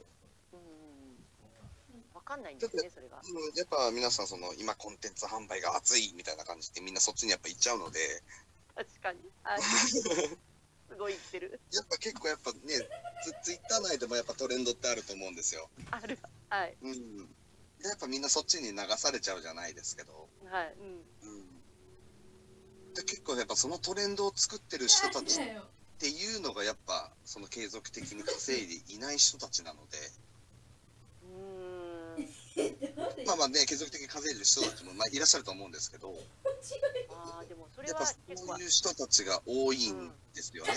[2.25, 3.21] かんないんですね、それが。
[3.21, 8.01] うん、やっぱ皆さんその今コンテンツ販売が熱いみたいな感じでみんなそっちにやっぱ行っちゃうので
[8.75, 9.21] 確かに。
[9.45, 9.63] はい。
[9.63, 11.61] すごい言ってる。
[11.71, 12.59] やっぱ結構やっぱね
[13.23, 15.71] ツツイッター内でもやっぱトレンドってあると思うんですよ。
[15.91, 16.19] ある。
[16.49, 16.77] はい。
[16.83, 17.27] うん。
[17.79, 20.29] でやっぱみんなそっちに流されちゃうじゃないですけど。
[20.51, 20.75] はい。
[20.79, 21.05] うん。
[21.23, 21.44] うん。
[22.95, 25.43] で結構やっぱそのトレンドを作ってる人たちっ
[25.99, 29.99] ていうのがやっぱその継続的に稼いでいない人たちなので、
[31.23, 33.25] うーん。
[33.27, 36.15] まあまあね継続的に稼いでる人たちもまあいらっしゃると思うんですけど、
[37.11, 38.15] ああ、でもそれやっぱそ
[38.55, 40.73] ういう人たちが多いんですよね。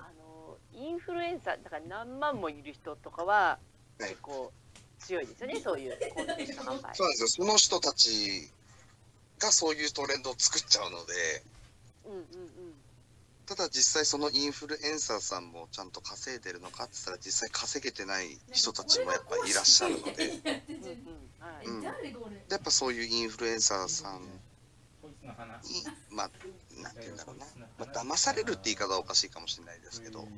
[0.00, 3.58] あのインフルエンサーだから何万もいる人とかは
[3.98, 4.52] はい結構
[4.98, 6.56] 強いですよね、そういうコンテンツ販売。
[6.62, 7.28] そうなんですよ。
[7.28, 8.50] その人たち
[9.38, 11.42] がそういうトレンドを作っちゃうので、
[12.06, 12.24] うんうんうん。
[13.46, 20.32] ただ実際そのインフルエンサーさんもちゃんと稼いでるのかって言ったら実際稼げてない人たちもやっぱいらっしゃるので、
[21.64, 21.82] うん。
[21.82, 21.92] や
[22.56, 24.28] っぱそういうインフルエンサーさんに、
[26.10, 26.30] まあ、
[26.80, 27.46] なんて言うんだろうな、
[27.78, 30.28] まあ、騙されるって言い方はおかしいかもしれないですけど、うん。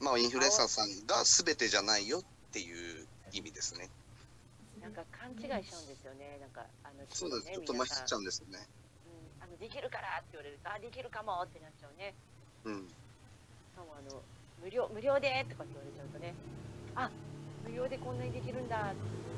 [0.00, 3.88] まあ、インフルエンサーさんが全てじゃないよっていう意味ですね。
[4.80, 6.38] なんか勘違いしちゃうんですよね。
[6.40, 7.46] なんかあのそうです。
[7.46, 8.58] ねちょっとまひっちゃうんですよね。
[9.06, 12.14] うんあのできるからって言われるとあできるかもってなっちゃうね。
[12.64, 12.88] うん。
[12.88, 12.94] し
[13.76, 14.22] かもあの
[14.64, 16.34] 無料無料でとかって言われちゃうとね。
[16.96, 17.10] あ
[17.64, 18.76] 無料でこんなにできるんだ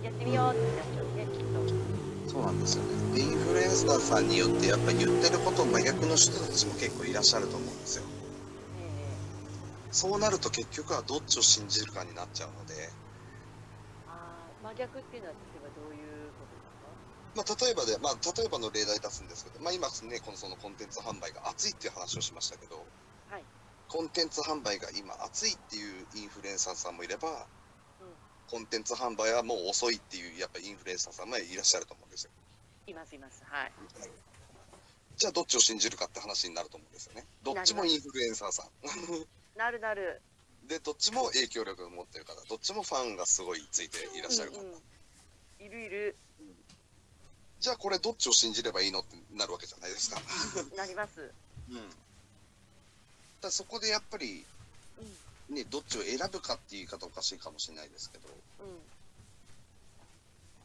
[0.02, 1.92] やってみようってなっちゃうねきっと。
[2.31, 3.18] そうなんですよね。
[3.18, 8.05] で、インフルエンサーさんによってやっぱり言ってること真逆の人たちも結構いらっしゃると思うんですよ。
[8.78, 12.74] えそうなると結局はどっちを信じるかになっちゃうので、
[14.72, 16.88] 真逆っていうのは例えばどういうことですか？
[17.37, 22.76] まあ、例えばで、まあ、例えばの例題出すんですけど、まあ、今ね、このそのコンテンツ販売が熱いっていう話をしましたけど、
[23.30, 23.44] はい
[23.92, 27.44] コンテンツ販売が今熱いっていうインフルエンサーさんもいれば、
[28.48, 32.30] コンテンツ販売はもう遅いっていうやっぱインフルエンサーさんもいらっしゃると思うんですよ。
[32.87, 33.72] いますいますはい。
[35.16, 37.26] じゃあどっちを信じるかって話になると思うんですよね。
[37.42, 38.70] どっちもインフルエンサーさん。
[39.58, 40.22] なるなる。
[40.68, 44.61] で、どっちも影響力を持ってる方、どっちもファンがすごいついていらっしゃる方。
[44.61, 44.83] うんうん
[45.62, 46.16] いるいる
[47.61, 50.20] じゃあこれどっちを信じればいいのってなるわけじゃないですか。
[50.77, 51.31] なります。
[51.70, 51.77] うん。
[53.40, 54.44] だそこでやっぱり、
[55.48, 58.29] ね、どっちを選ぶかっていう言い方おかしいかもしれないですけど、
[58.61, 58.79] うん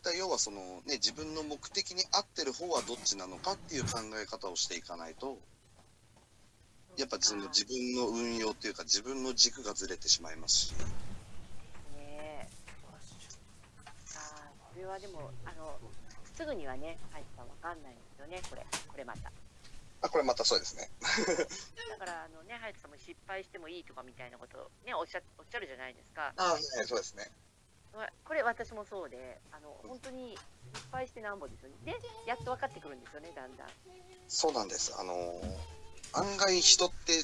[0.04, 5.38] だ要はそのね、自分の目的に合ってる方はどっちなのかっていう考え方をしていかないと、
[6.98, 12.48] やっぱその自分の運用っていうか自分の軸がずれてしまいますし、ねえ。
[14.16, 15.78] ああこれはでもあの
[16.34, 19.32] すぐにはね入ったわかんないんですよねこれこれまた。
[20.02, 20.90] あ、これまたそうですね。
[21.90, 26.34] だからあのねハヤトさんも失敗してもいいとかみたいなことをねおっしゃおっしゃるじゃないですか。
[26.36, 27.30] あはい、そうですね。
[28.26, 30.38] これ私もそうであの本当に
[30.74, 31.78] 失敗してなんぼですよね。
[31.86, 33.70] でやっと分かってくるんですよねだんだん。
[34.28, 34.96] そうなんです。
[34.98, 35.78] あのー
[36.14, 37.24] 案外人って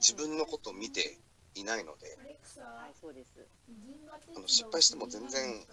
[0.00, 1.18] 自分のことを見て
[1.54, 2.18] いないので。
[4.34, 5.66] あの失敗しても全然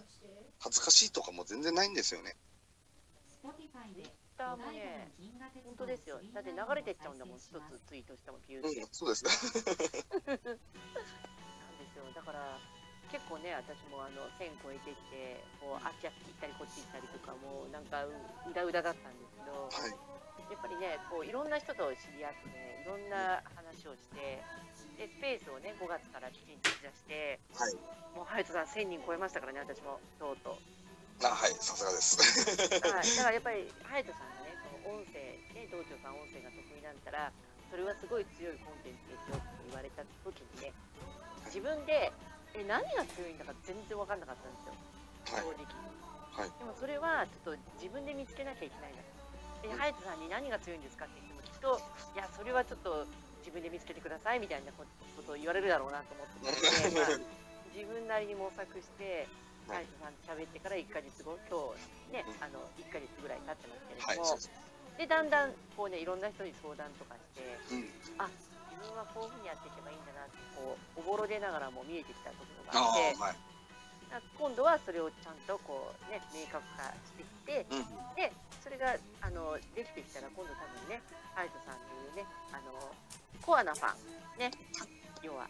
[0.59, 2.35] 恥ずかしいとかも全然ないんですよね。
[3.41, 3.47] ツ
[4.01, 5.11] イッターもね
[5.65, 6.19] 本当ですよ。
[6.33, 7.51] だって流れてっちゃうんだもん一つ
[7.87, 8.81] ツイートしてもビューって。
[8.81, 9.31] うん、そうですね。
[10.27, 12.59] なんですよだから
[13.09, 19.97] 結構ね私もあの1000超えてきてこうあっちあっち行ったりこっち行ったりとかもうなんかううだうだだったんですけどはい。
[20.49, 24.41] やっぱりねこういろんな人と知り合ってねいろんな話をして
[24.97, 27.73] でスペースをね5月からきちんと出してはい。
[28.17, 31.25] もうハヤトさん1000人超えましたからね私もとうとう。
[31.25, 32.17] あ、はい、さすがです。
[32.81, 37.31] はい、 だからやっぱりハヤトさんがねその音声ね道長さん音声が得意なんだったら
[37.69, 40.73] それはすごい強いコンテンツですよって言われた時にね
[41.45, 42.11] 自分で
[42.55, 44.73] え何が強いんだか全然分かんなかったんですよ。
[45.37, 45.57] はい。
[45.57, 45.63] 正。
[45.63, 45.65] 直、
[46.33, 46.49] はい。
[46.57, 49.03] でもそれはちょっと自分で見つけなきゃいけないんだ
[49.61, 51.75] でハヤトさんに何が強いんですかって言ってもきっと
[52.15, 53.03] いやそれはちょっと
[53.43, 54.85] 自分で見つけてくださいみたいなこ
[55.23, 57.19] とを言われるだろうなと思ってまあ、
[57.75, 59.27] 自分なりに模索して
[59.67, 59.83] ハはい。
[59.83, 61.59] ヤトさんと喋ってから1ヶ月後今
[62.15, 64.39] 日ねあの1ヶ月ぐらい経ってますけれどはい、も、そう
[64.97, 67.43] でだんだんこうねいろんな人に相談とかして
[67.75, 68.23] うん。
[68.23, 68.48] あ自
[68.79, 73.35] 分はこういうふうにやっていけばいいんだなってこうおぼろげながらも見えてきたところがあってはい。
[74.39, 77.13] 今度はそれをちゃんとこうね明確化し
[77.45, 77.85] ていってうん。
[78.15, 78.31] で
[78.63, 81.01] それがあのできてきたら今度多分ね
[81.35, 82.73] ハヤトさんというねあの
[83.43, 84.51] コアなファンね
[85.21, 85.47] 要は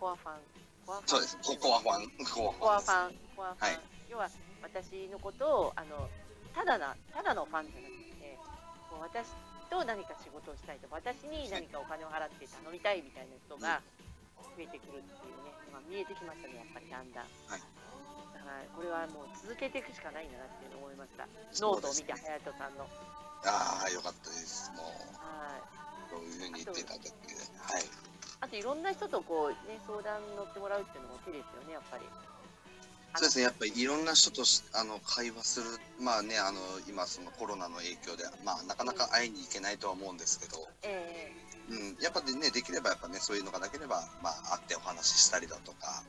[0.00, 0.40] コアファン
[0.86, 1.38] コアファンそうです。
[1.40, 2.10] ココアファン。
[2.24, 4.28] ココアアファンファン、コアファン、はい要は
[4.62, 6.08] 私のことをあの
[6.54, 8.38] ただなただのファンじゃなくて、
[8.88, 9.26] こう私
[9.70, 13.80] と何か仕事をしたいとか、私に何かお金を払って頼みたいみたいな人が
[14.56, 17.28] 増えてくるっていうね、まあ、見えてきましたね、やっぱりだんだん。
[17.48, 17.62] はい
[18.34, 21.24] だからこれはもう続けていくしかないんだなっていうのを思いました。
[21.52, 22.84] そうですノートを見て、隼人さんの。
[23.46, 24.68] ああ、よかったです。
[24.76, 25.64] もう、はい。
[26.12, 27.08] こういうふうに言っていただいて。
[27.08, 28.04] はい。
[28.44, 32.04] あといろんな人とこうね相談乗ってもらうっていうのも手ですよね、やっぱり。
[33.16, 35.66] そうですね、やっぱりいろんな人としあの会話する、
[36.00, 41.30] まあね、あの今、そのコロナの影響で、まあ、なかなか会いに行けないとは思うんですけど、え
[41.70, 46.02] うん、やっぱりね、できればやっぱね、そういうのがなければ、まあ、会ってお話ししたりだとか、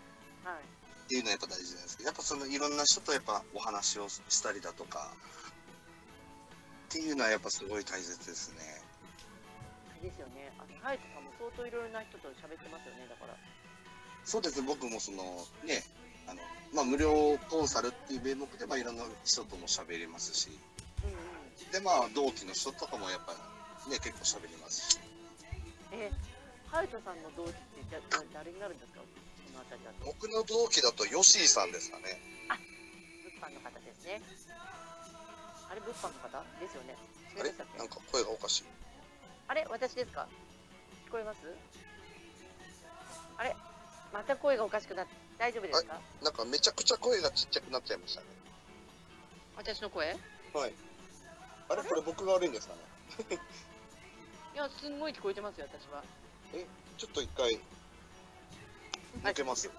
[0.43, 0.57] えはい。
[1.05, 5.13] っていうのはやっぱ大事なんですけど、やっぱそのいろんな人とやっぱお話をしたりだとか、
[6.85, 8.81] っていうのはやっぱすごい大切ですね。
[10.01, 10.51] ですよね。
[10.57, 13.37] あのハヤトさんも相当いろいろな人と喋ってますよね、だから。
[14.25, 15.83] そうですね、僕もそのね、
[16.27, 16.41] あの、
[16.73, 20.49] まあ、無料コンサルっていう名目で、まあ、いろんな人とも喋りますし、
[21.03, 21.13] うんう
[21.69, 21.71] ん。
[21.71, 23.33] で、まあ、同期の人とかもやっぱ
[23.89, 24.99] ね、結構喋りますし、
[25.91, 26.11] え、
[26.67, 28.01] ハヤトさんの同期って
[28.33, 28.99] 誰になるんですか？
[28.99, 29.07] こ
[29.53, 30.05] の辺りだと。
[30.05, 32.19] 僕の同期だとヨッシーさんですかね。
[33.23, 34.21] 物販の方ですね。
[35.69, 36.43] あれ、物販の方？
[36.59, 36.97] ですよね。
[37.37, 38.63] 違あれなんか声がおかしい。
[39.47, 39.65] あれ？
[39.69, 40.27] 私ですか？
[41.07, 41.39] 聞こえます？
[43.37, 43.55] あれ？
[44.15, 45.99] また声がおかしくなって、大丈夫ですか？
[46.23, 48.27] なんかめちゃくちゃ声がちっちゃくなっちゃいましたね。
[49.57, 50.05] 私の声？
[50.05, 50.73] いはい。
[51.67, 51.83] あれ？
[51.83, 52.79] これ僕が悪いんですかね？
[54.55, 56.01] や、すんごい聞こえてますよ、私は。
[56.97, 57.59] ちょっと一回、
[59.21, 59.69] 抜けます。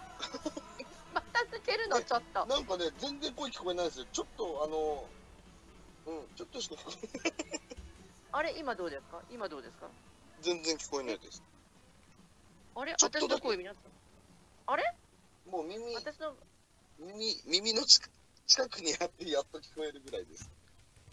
[1.14, 2.44] また抜けるの、ちょっと。
[2.44, 4.07] なんかね、全然声聞こえないですよ。
[4.12, 6.92] ちょっと、あの、うん、ちょっとしか聞こ
[7.25, 7.33] えない。
[8.33, 8.55] あれ？
[8.59, 9.18] 今どうですか？
[9.33, 9.87] 今どうですか？
[10.42, 11.42] 全然聞こえないです。
[12.75, 12.92] あれ？
[13.01, 13.83] 私の声皆さん。
[14.66, 14.83] あれ？
[15.50, 16.35] もう耳、私の、
[16.98, 18.09] 耳、耳の近
[18.46, 20.50] 近くにあってやっと聞こえるぐらいです。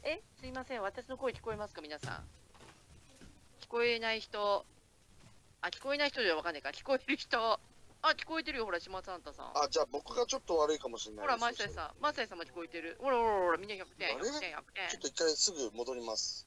[0.04, 0.22] え？
[0.39, 0.82] すいません。
[0.82, 1.82] 私の声聞こえますか？
[1.82, 2.24] 皆さん。
[3.62, 4.66] 聞こえない人。
[5.62, 6.70] あ、聞こえない人ではわかんないか。
[6.70, 7.60] 聞こえる人。
[8.06, 8.66] あ、聞こえてるよ。
[8.66, 9.46] ほら、島サンタさん。
[9.56, 12.02] あ、じゃあ僕がちょっと悪いかもしれないほら、マサイさん。
[12.02, 12.98] マサイさんも聞こえてる。
[13.00, 15.02] ほらほらほら、みんな100点、あれ？100点、100点ちょっ。
[15.02, 16.46] と一回すぐ戻ります。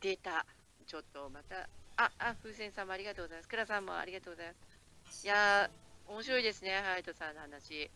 [0.00, 0.44] 出た。
[0.86, 1.68] ちょっとまた。
[2.02, 3.48] あ、あ、風船さんもありがとうございます。
[3.48, 5.24] 倉さんもありがとうございます。
[5.24, 5.70] いやー、
[6.08, 7.90] 面白いですね、ハヤトさんの話。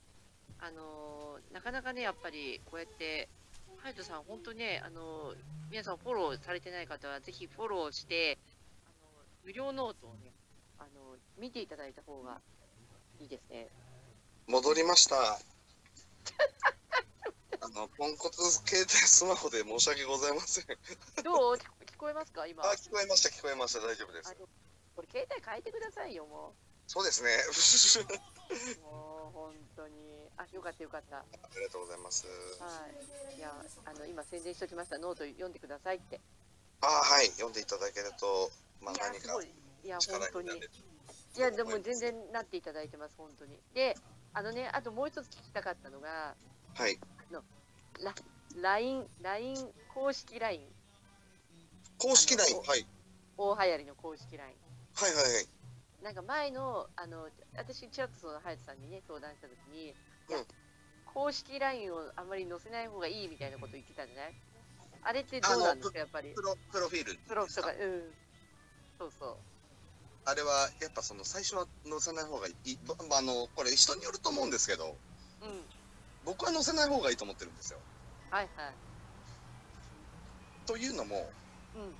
[0.58, 3.28] あのーなかなかね、やっぱりこうやって、
[3.78, 5.36] ハヤトさん、本当ね、あのー
[5.70, 8.38] 皆さんフォローされてない方は、ぜひフォローして、
[8.86, 10.32] あのー無料ノートをね、
[10.78, 12.40] あのー見ていただいた方が
[13.20, 13.68] いいですね。
[14.46, 15.16] 戻りました。
[17.60, 20.66] あの、ポンコツ携帯スマホで申し訳ございません。
[21.24, 21.56] どう？
[21.56, 22.62] 聞こえますか今？
[22.64, 24.34] あ、聞こえました、聞こえました、大丈夫です。
[24.94, 26.54] これ、携帯変えてくださいよ、も
[26.92, 27.30] そうですね。
[28.76, 28.84] う。
[28.84, 30.28] もう、本当に。
[30.36, 31.16] あ、よかったよかった。
[31.16, 31.24] あ
[31.56, 32.26] りがとうございます。
[32.60, 32.84] は
[33.32, 33.38] い。
[33.38, 33.48] いや、
[33.86, 34.98] あの、今宣伝しておきました。
[34.98, 36.20] ノート読んでくださいって。
[36.82, 38.52] あ、はい、読んでいただけると、
[38.82, 39.48] まあ、何かい。
[39.82, 40.50] いや、本当に。
[40.52, 43.56] いや、でも全然なっていただいてます、本当に。
[43.72, 43.96] で、
[44.34, 46.34] あのね、あともう一つ聞きたかったのが、
[46.74, 46.98] はい、
[48.04, 48.14] ラ
[48.60, 49.56] LINE、LINE、
[49.94, 50.60] 公式 LINE、
[51.96, 52.86] 公式 LINE、あのはい、
[53.38, 54.54] 大流行りの公式 LINE。
[54.94, 55.61] はい、はい、はい。
[56.02, 59.94] なんか前の、あの、私、ちらっとその、隼人さんにね、相談したときに、
[60.28, 60.46] うん
[61.04, 64.34] 公式 LINE をあんまり載せない方がいいみたいなこと言ってたじゃない？
[65.02, 66.32] あれってどうなんですか、やっぱり？
[66.32, 67.68] プロ、プロフィールプロとか。
[67.68, 68.14] うん。
[68.98, 69.36] そうそう。
[70.24, 74.84] あれは、やっぱその最初は載せない方がいいと、まあ、あの、これ人によると思うんですけど、
[75.42, 75.68] うん。
[76.24, 77.80] 僕は載せない方がいいと思ってるんですよ。
[78.30, 78.74] はいはい。
[80.64, 81.16] というのも、
[81.74, 81.94] うん。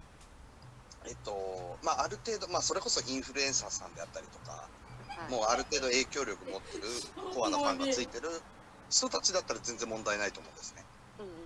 [1.07, 4.71] えっと、まあ、ある程度、まあ、それこそインフルエンサーさんであったりとか、
[5.17, 6.85] はい、もうある程度影響力持ってる、
[7.33, 8.29] コアなファンがついてる
[8.89, 10.87] 人たちだったら全然問題ないと思うんですね。
[11.19, 11.43] うんうんうん。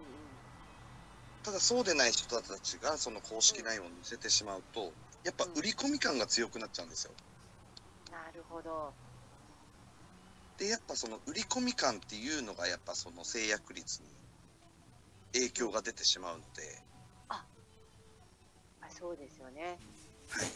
[1.42, 4.92] ただそうでない人たちがその公式 LINE を載せてしまうと、
[5.24, 7.14] やっぱ売り込み感が強くなっちゃうんですよ。
[8.10, 8.96] なるほど。
[10.58, 14.08] で、やっぱその売り込み感っていうのがやっぱその制約率に
[15.32, 16.84] 影響が出てしまうので、
[18.86, 19.78] あ、そうですよね。
[20.30, 20.46] はい。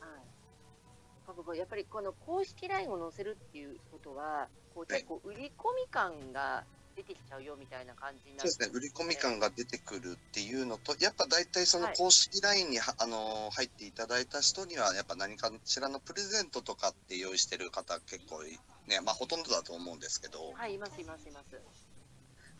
[0.00, 1.58] はい。
[1.58, 6.64] やっぱりこの公式 LINE を載せるっていうことは、こうはい結構売り込み感が
[6.96, 18.58] 出てきちゃうよみたいな感じになるそうですね、売り込み感が出てくるっていうのと、やっぱ大体そのはい公式 LINE には、あの入っていただいた人には、やっぱ何かしらのプレゼントとかって用意してる方結構い
[18.88, 21.91] ね、まあほとんどだと思うんですけど、はい、いますいますいます。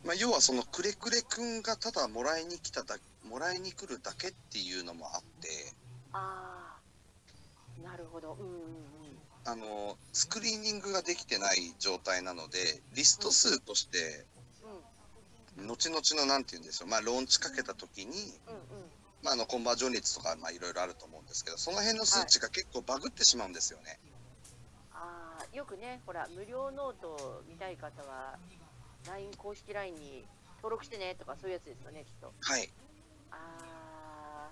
[0.05, 2.97] まあ要はそのくれくれくんがただもらいに来ただ、
[3.29, 5.49] もらいに来るだけっていうのもあって、
[6.12, 6.77] あ
[7.81, 8.37] あ、なるほど。
[8.38, 8.83] うんうんうん。
[9.45, 14.27] あのスクリーニングができてない状態なので、リスト数として、
[14.65, 18.91] うん後々のなんて言うんですよ、まあローンチかけた時に、うんうん。
[19.23, 24.01] まあ、あのコンバージョン率とかまあいろいろあると思うんですけど、その辺の数値が結構バグってしまうんですよね。
[24.95, 28.38] ああ、よくね、ほら、無料ノートを見たい方は、
[29.07, 30.25] LINE 公式 LINE に
[30.59, 32.33] 登録してねとか、そういうやつですよね、きっと。
[32.40, 32.71] はい。
[33.31, 34.50] あ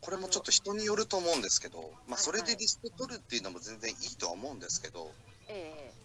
[0.00, 6.04] これもちょっと人によると思うんですけど、まあ、それでリスト取るっていうのも全然いいとは思うんですけど、あ、ええ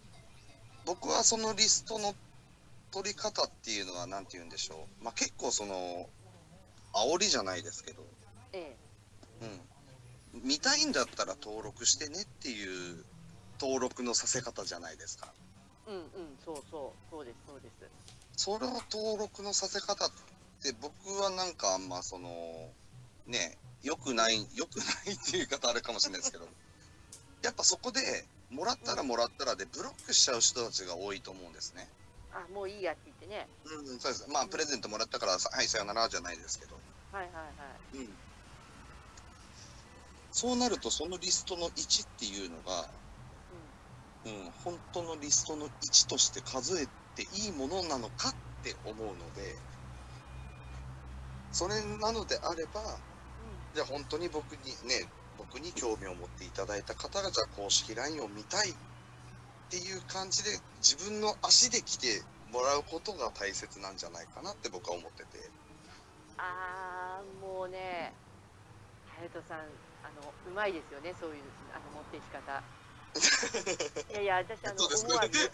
[0.86, 2.14] 僕はそのリストの
[2.90, 5.04] 取り方っていうのは何て言うんでしょう。
[5.04, 6.08] まあ、結構その、
[6.92, 8.02] 煽りじゃないですけど、
[8.52, 8.76] え
[9.42, 9.44] え
[10.34, 10.48] うん。
[10.48, 13.04] 見たいんだったら登録してねっていう
[13.60, 15.32] 登録のさせ方じゃないですか。
[15.86, 16.02] うんうん、
[16.44, 17.90] そうそう、そうです、そうです。
[18.36, 20.10] それの登録のさせ方っ
[20.62, 22.30] て僕はなんかあんまその
[23.26, 26.46] ね良くない良くないっていう言い方あるかもしれないですけど
[27.42, 28.00] やっぱそこで、
[28.50, 31.88] もらったらもらったらでブロックしちゃう人たちが多いと思うんですね。
[32.32, 33.48] あ、もういいやって言ってね。
[33.64, 34.28] うん、そうです。
[34.28, 36.76] まあ、プレゼントもらったから、さはい、さよならじゃないですけど。
[37.12, 37.40] はいはいは
[37.94, 37.98] い。
[37.98, 38.08] うん。
[40.32, 42.88] そうなると、そのリストの1っていうのが、
[44.24, 49.62] うん、本当のリストの1として数えていいものなのかって思うので、
[51.52, 52.80] それなのであれば、
[53.74, 58.74] じゃあ本当に僕にね、僕に興味を持っていただいた方が、じゃあ公式 LINE を見たいっ
[59.70, 65.52] ていう感じで、自分の足で来てもらうことが大切なんじゃないかなって僕は思ってて。
[66.36, 68.12] あー、もうね、
[69.04, 69.60] 隼人さん、
[70.02, 71.42] あの、うまいですよね、そういう、
[71.74, 72.62] あの、持っていき方。
[74.10, 75.50] いやいや、私、あの、思わず、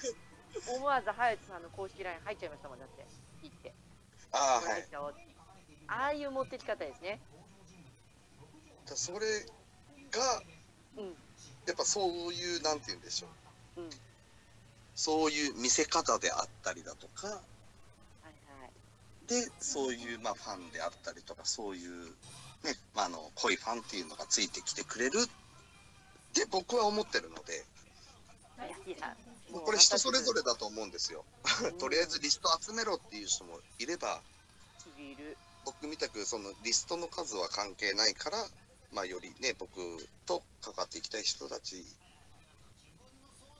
[0.67, 3.07] 思わず隼人さんの公式 LINE 入っちゃいましたもん、だって。
[3.41, 3.73] 切って。
[4.33, 4.87] ああ、はい
[5.89, 7.21] ああいう持っていき方ですね。
[8.89, 9.19] だそれ
[10.11, 10.43] が、
[10.99, 11.15] うん
[11.67, 13.27] やっぱそういう、なんて言うんでしょ
[13.77, 13.81] う。
[13.81, 13.91] うん。
[14.95, 17.37] そういう見せ方であったりだとか、はい
[18.25, 19.27] はい。
[19.27, 22.05] で、そういう、まあ、ファンであったりとか、そういう、
[22.63, 25.46] ね、まあ、あの、濃いファンっていうのがついてきてくれるっ
[26.37, 27.65] て僕は思ってるので、
[29.51, 31.25] もうこれ人それぞれだと思うんですよ。
[31.65, 34.23] うん とりあえずリスト集めろっていう人もいれば。
[35.65, 38.39] 僕みたくそのリストの数は関係ないから、
[38.93, 39.75] まあ、よりね、僕
[40.25, 41.85] と関わっていきたい人たち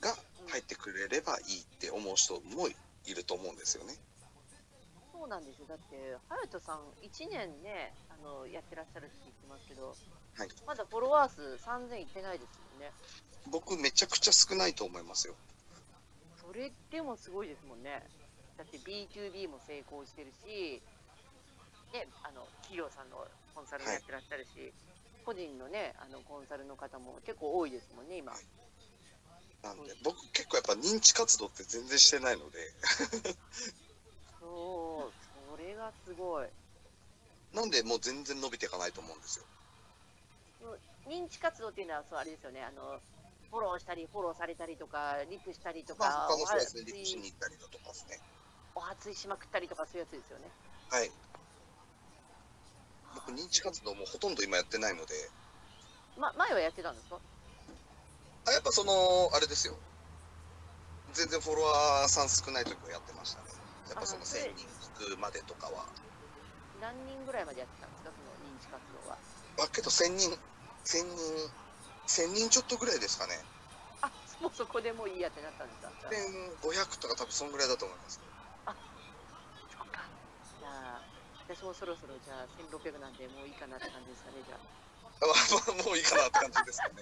[0.01, 0.15] が
[0.47, 2.77] 入ってくれればいいって思う人もい
[3.13, 3.99] ると思うんですよね。
[5.13, 5.67] そうなんですよ。
[5.67, 9.97] だって、隼人さん、1年ね、あの、やってらっしゃるって言ってますけど、
[10.39, 12.93] はいまだフォロワー数3000いってないですもんね。
[13.51, 15.35] 僕めちゃくちゃ少ないと思いますよ。
[16.37, 18.03] それでもすごいですもんね。
[18.59, 20.83] だって B2B も成功してるし、
[21.93, 23.17] ね、あの企業さんの
[23.55, 24.73] コンサルもやってらっしゃるし、
[25.25, 28.33] 個人のね、あのコンサルの方も結構多いですもんね、今。
[29.63, 32.59] なんで、僕結構やっぱ認知活動って全然してないので、
[34.41, 35.13] そう、
[35.51, 36.49] それがすごい。
[37.53, 39.45] なんでもう全然伸びていかないと思うんですよ。
[41.07, 43.01] 認知活動っていうのは、そうあれですよね、あの
[43.51, 48.21] フォローしたり、フォローされたりとか、リプしたりとまか、あ他のそうですね、おリップしに行ったりだとかですね。
[48.75, 50.51] お初いしまくったりとか、そういうやつですよね。
[50.91, 51.11] はい。
[53.15, 55.15] 僕認知活動もほとんど今やってないので、
[56.17, 57.21] ま、前はやってたんですか？
[58.47, 58.93] あやっぱその、
[59.35, 59.75] あれですよ。
[61.15, 63.49] 全然フォロワーさん少ない時はやってましたね。
[63.89, 65.87] やっぱそのあそれ1000人聞くまでとかは。
[66.81, 69.19] 何人ぐらいまでやってたんですか、その認知活動は。
[69.65, 70.31] あ、けど1000人、
[70.87, 71.51] 1000人、
[72.07, 73.35] 1000人ちょっとぐらいですかね。
[74.03, 74.11] あ
[74.41, 75.91] もうそこでもういいやってなったんですか？
[76.01, 76.13] じゃあ
[76.63, 78.21] 1500とか多分そんぐらいだと思います。
[78.21, 80.07] そっか。
[80.61, 81.03] じゃあ、
[81.49, 84.63] 私もそろそろじゃあ1600なんでもういいかなって感じですかね、じゃあ。
[85.83, 86.95] もういいかなって感じですかね。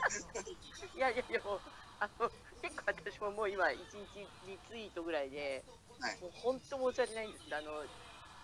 [0.94, 1.60] いやいやいや、もう、
[1.98, 2.30] あの、
[2.62, 5.64] 結構私ももう今、1日リツイートぐらいで、
[6.00, 7.86] はいもう本当申し訳ないんですけど、あの、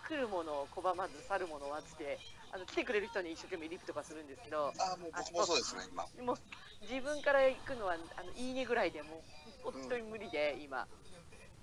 [0.07, 2.19] 来るものを拒まず、去るものを待って、
[2.53, 6.03] あの、来てくれる人に一生懸命リプとかするんですけど、あもう僕もそうですね、今。
[6.23, 6.37] もう
[6.81, 9.23] 自分から行くのは、あの、いいねぐらいでも
[9.63, 10.87] う、本当に無理で、今。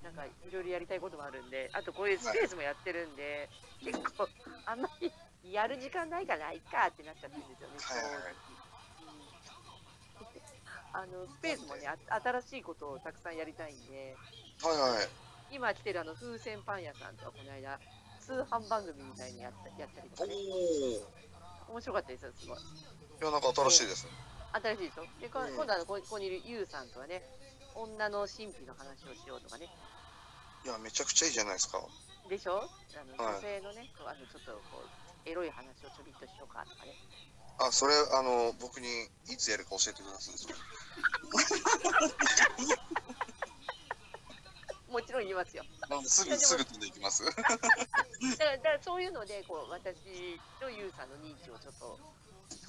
[0.02, 3.48] なんか、いろいろやりたいこともあるんで、あとこういうスペースもやってるんで、
[3.84, 4.28] 結構、
[4.64, 5.12] あんまり
[5.52, 8.34] やる時間ないから、いっかってなっちゃってるんですよね、はい
[10.92, 14.16] あの、スペースもね、あ新しいことをたくさんやりたいんで、
[14.62, 15.08] はいはい。
[15.50, 17.78] 今来てるあの、風船パン屋さんとはこの間、
[18.28, 20.36] 通販番組みたいにやったやったりとおかね、
[21.72, 21.80] お。
[21.80, 22.58] 面白かったですよ、すごい。
[22.60, 22.62] い
[23.24, 24.06] や、なんか新しいです。
[24.52, 25.08] 新しいでしょ？
[25.16, 27.24] で、今度はここにいるユウさんとはね、
[27.74, 29.64] 女の神秘の話をしようとかね、
[30.64, 31.80] いや、めちゃくちゃいいじゃないですか。
[32.28, 32.60] でしょ？
[32.60, 32.68] あ
[33.16, 34.88] のはい女性のね、あのちょっとこう、
[35.24, 36.92] エロい話をちょびっとしようかとかね。
[37.64, 40.34] あ、それ、あの、僕にいつやるか教えてください。
[44.90, 45.64] もちろん言いますよ。
[45.90, 47.24] あすぐ、すぐ飛んでいきます。
[47.28, 47.44] だか
[48.44, 51.98] ら、だからそういうので、こう、私とユウさんの認知をちょっと、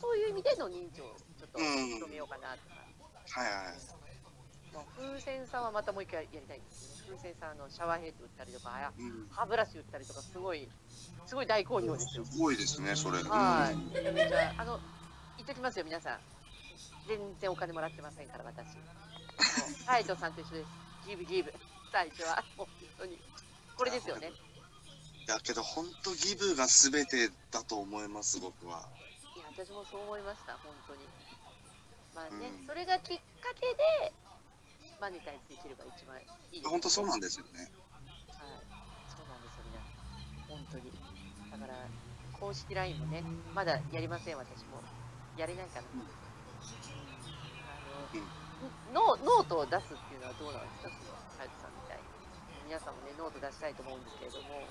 [0.01, 2.75] そういう意味での認知をちょっとうん広めようかなとか。
[3.41, 3.99] はいはい。
[4.73, 7.17] もう風船さんはまたもう一回やりたいんですよね。
[7.17, 9.27] 風船さんのシャワーヘッド売ったりとか、うん。
[9.31, 10.69] 歯ブラシ売ったりとか、すごい、
[11.25, 12.25] すごい大好評ですよ。
[12.25, 13.23] すごいですね、それ。
[13.23, 13.73] はい。
[13.73, 14.79] うんめちゃめちゃ、あの、
[15.37, 16.19] 言っときますよ、皆さん。
[17.07, 18.77] 全然お金もらってませんから、私。
[19.87, 20.67] ハイトさんと一緒です。
[21.07, 21.53] ギブギブ。
[21.91, 22.67] 最初は、本
[22.97, 23.19] 当に。
[23.75, 24.31] これですよね。
[25.27, 28.87] だけど、本当ギブが全てだと思います、僕は。
[29.35, 31.05] いや、私もそう思いました、本当に。
[32.15, 34.13] まあね、うんそれがきっかけで、
[34.99, 36.67] マネタイズできれば一番いいね。
[36.67, 37.59] 本当そうなんですよね。
[37.59, 37.69] はい。
[39.07, 40.57] そうなんですよ、皆。
[40.57, 40.91] 本当に。
[41.51, 41.87] だから、
[42.39, 43.23] 公式 LINE もね、
[43.53, 44.81] まだやりません、私も。
[45.37, 45.87] やれないかな。
[45.93, 46.01] うん
[47.59, 52.03] あの、うんノートを出すっていうのはどうなんですか、そのハヤトさんみたいに。
[52.69, 54.61] 皆さんもね、ノート出したいと思うんですけれども。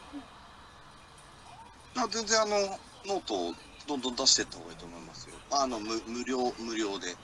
[1.98, 2.78] あ全然あの
[3.10, 3.54] ノートを
[3.88, 5.34] どんどん出していった方がいいと思いますよ。
[5.50, 7.16] あの無無料無料で。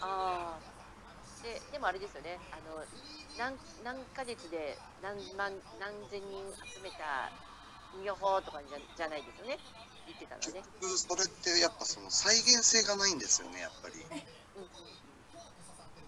[0.00, 0.58] ああ。
[1.44, 2.80] で、でもあれですよね、あの、
[3.36, 3.52] 何
[3.84, 6.40] 何ヶ月で何万、何千人
[6.72, 7.28] 集めた、
[8.00, 9.58] よほーとかじゃじゃないですよね、
[10.06, 10.64] 言ってた結らね。
[10.80, 14.00] 局それってやっぱその再現性がないんですよねやっぱり。
[14.00, 15.01] うんうん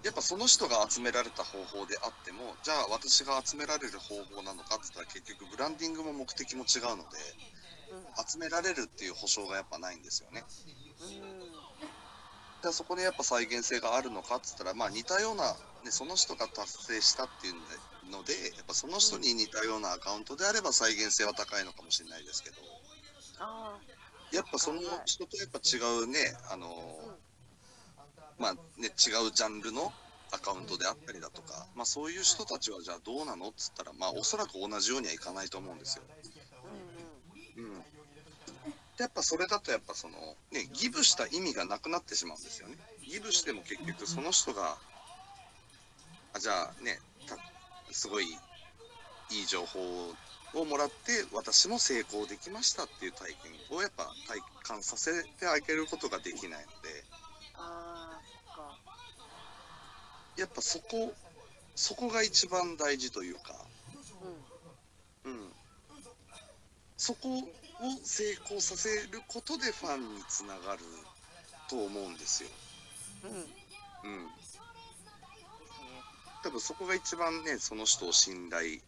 [0.04, 7.16] やっぱその人が集められた方法であってもじゃあ私が集められる方法なのかって言ったら結局ブランディングも目的も違うので
[7.88, 8.26] うん。
[8.28, 10.44] 集められるっていう保証がやっぱないんですよね。
[11.00, 11.84] うん
[12.64, 15.52] でそこでやっぱ再現性があるのかって言ったらまあ似たような、
[15.84, 17.54] ね、その人が達成したっていう
[18.10, 22.56] のでやっぱその人に似たようなアカウントであれば再現性は高いのかもしれないですけど。
[23.38, 23.76] あ
[24.32, 26.18] やっぱその人とやっぱ違うね
[26.50, 26.68] あの
[28.38, 28.88] まあね違
[29.26, 29.92] うジャンルの
[30.32, 36.04] アカウントであったりだとか、まあ、そういう人たちはじゃあどうなのっつったらまあおそらく同じようにはいかないと思うんですよ。
[36.10, 36.14] あ、
[37.56, 37.84] うん
[38.96, 40.14] でやっぱそれだとやっぱその
[40.52, 42.76] ねギブした意味がなくなってしまうんですよね。
[43.06, 44.76] ギブしても結局その人が
[46.32, 47.36] あじゃあねた
[47.92, 48.26] すごい
[49.30, 49.80] いい情報
[50.54, 53.34] をもらって私も成功できましたっていう体
[53.70, 57.04] 験をやっぱ体感させてあげることができないので。
[60.36, 61.12] やっぱそこ
[61.76, 63.54] そこが一番大事というか、
[65.24, 65.32] うん。
[65.32, 65.52] うん、
[66.96, 67.42] そこを
[68.02, 70.82] 成功させることでファンにつながる
[71.68, 72.48] と思うんですよ。
[73.24, 74.10] うん。
[74.10, 74.30] うん、ね。
[76.42, 78.78] 多分そこが一番ねその人を信頼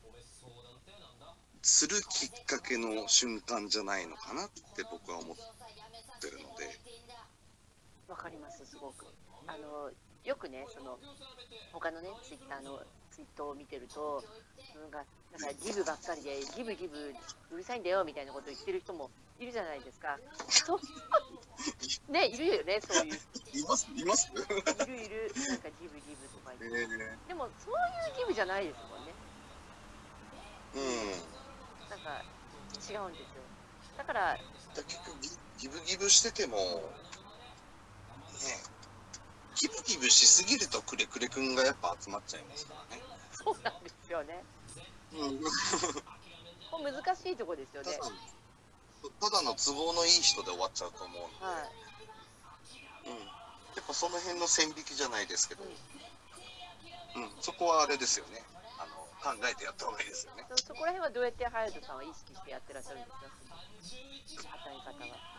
[1.62, 5.36] するきっかけの瞬間じゃないのかなって僕は思っ
[6.20, 6.78] てるので、
[8.06, 9.06] わかります、すごく。
[9.48, 9.90] あの、
[10.26, 10.98] よくね、その、
[11.72, 12.80] 他のね、ツイッターの
[13.14, 14.24] ツイートを見てると、
[14.74, 17.14] なんか、なんかギブばっかりで、ギブギブ
[17.54, 19.08] うるさいんだよみたいなこと言ってる人も
[19.38, 20.18] いるじゃないですか。
[22.10, 23.20] ね、いるよね、そういう。
[23.54, 26.86] いますいますいるいる、なんかギブギブとか言って。
[27.28, 27.74] でも、そう
[28.10, 29.12] いうギブじゃないですもんね。
[30.74, 30.80] うん
[31.88, 32.20] なんか、
[32.90, 33.42] 違うんですよ。
[33.96, 34.38] だから、だ
[34.82, 36.62] 結局ギギブギブしててもね
[39.56, 43.02] ギブギブしすぎるとくれくれくんがやっぱ集まっちゃいますからね。
[43.32, 44.44] そうなんですよね。
[45.14, 45.40] うん、
[46.70, 47.96] これ難しいとこですよね
[49.20, 49.42] ただ。
[49.42, 53.08] の都合のいい人で終わっちゃうと思うので、はい。
[53.08, 58.42] うん、やっぱその辺の線引きじゃないですけど、うん、そこはあれですよね
[58.76, 60.44] あの考えてやった方がいいですよね。
[60.50, 63.24] そそこら辺はどうやって隼人さんは意識してやってらっしゃるんですか？
[64.26, 65.35] その与え方は。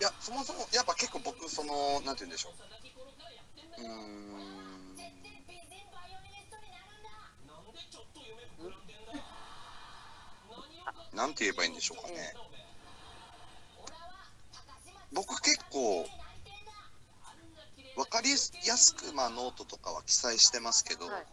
[0.00, 2.52] いやそもそもやっぱ結構僕そのなんて言うんでしょ
[3.78, 4.96] ううーん
[11.14, 12.34] なんて言えばいいんでしょうかね。
[15.12, 16.08] 僕結構
[17.94, 21.26] 分かりやすくまあノートとかは記載してますけど、はい。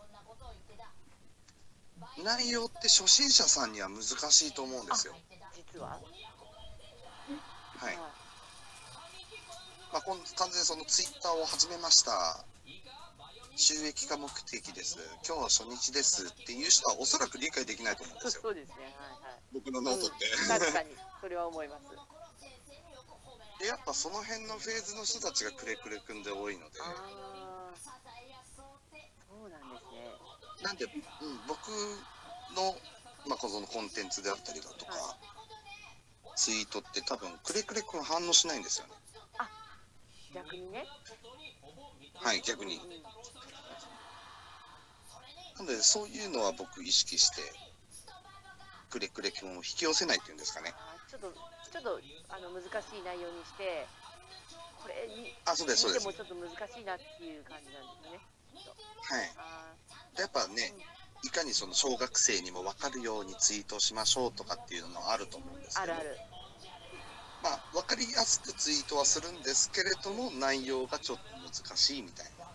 [2.23, 5.15] 内容って初心者さんには難しいと思うんですよ。
[5.55, 5.97] 実は？
[7.77, 7.97] はい。
[9.91, 12.45] まあ、完全にそのツイッターを始めました。
[13.55, 14.99] 収益化目的です。
[15.27, 18.41] 今日は初日ですっていう人はおそらく理解できないと思うんですよ。
[18.43, 18.75] そうですね。
[18.97, 19.19] はい
[19.51, 20.25] 僕のノートって。
[20.51, 20.59] はい。
[20.59, 21.85] 確かに、それは思います。
[23.59, 26.77] でやっぱその辺のフェーズの人たちがくれくれくんで多いので。
[26.77, 26.87] そう
[29.49, 30.15] なんですね。
[30.63, 30.91] なんで、うん、
[31.47, 31.67] 僕
[32.55, 32.77] の、
[33.27, 35.17] まあ、このコンテンツであったりだとか、は
[36.35, 38.93] ツイートって多分くれくれくん反応しないんですよね。
[40.33, 40.85] 逆にね。
[42.15, 42.81] はい、逆にうん。
[42.81, 43.03] うん
[45.59, 47.41] なのでそういうのは僕意識して、
[48.89, 50.73] くれくれくんを引き寄せないっていうんですかね。
[51.11, 51.33] ちょっと、
[51.69, 51.99] ちょっと、
[52.29, 53.85] あの、難しい内容にして。
[54.81, 55.35] これに。
[55.43, 56.05] あ、そうです、そうです。
[56.05, 58.23] もちょっと難しいなっていう感じなんですね。
[59.03, 60.21] はい。
[60.21, 60.73] やっぱね、
[61.23, 66.17] いかにその小学生にも分かるようにツイートしましょうとかっていうのもあると思うんですあ、あけど、るある。
[67.41, 72.45] まあ、分かりやすくツイートはするんですけれども、内容がちょっと難しいみたいな。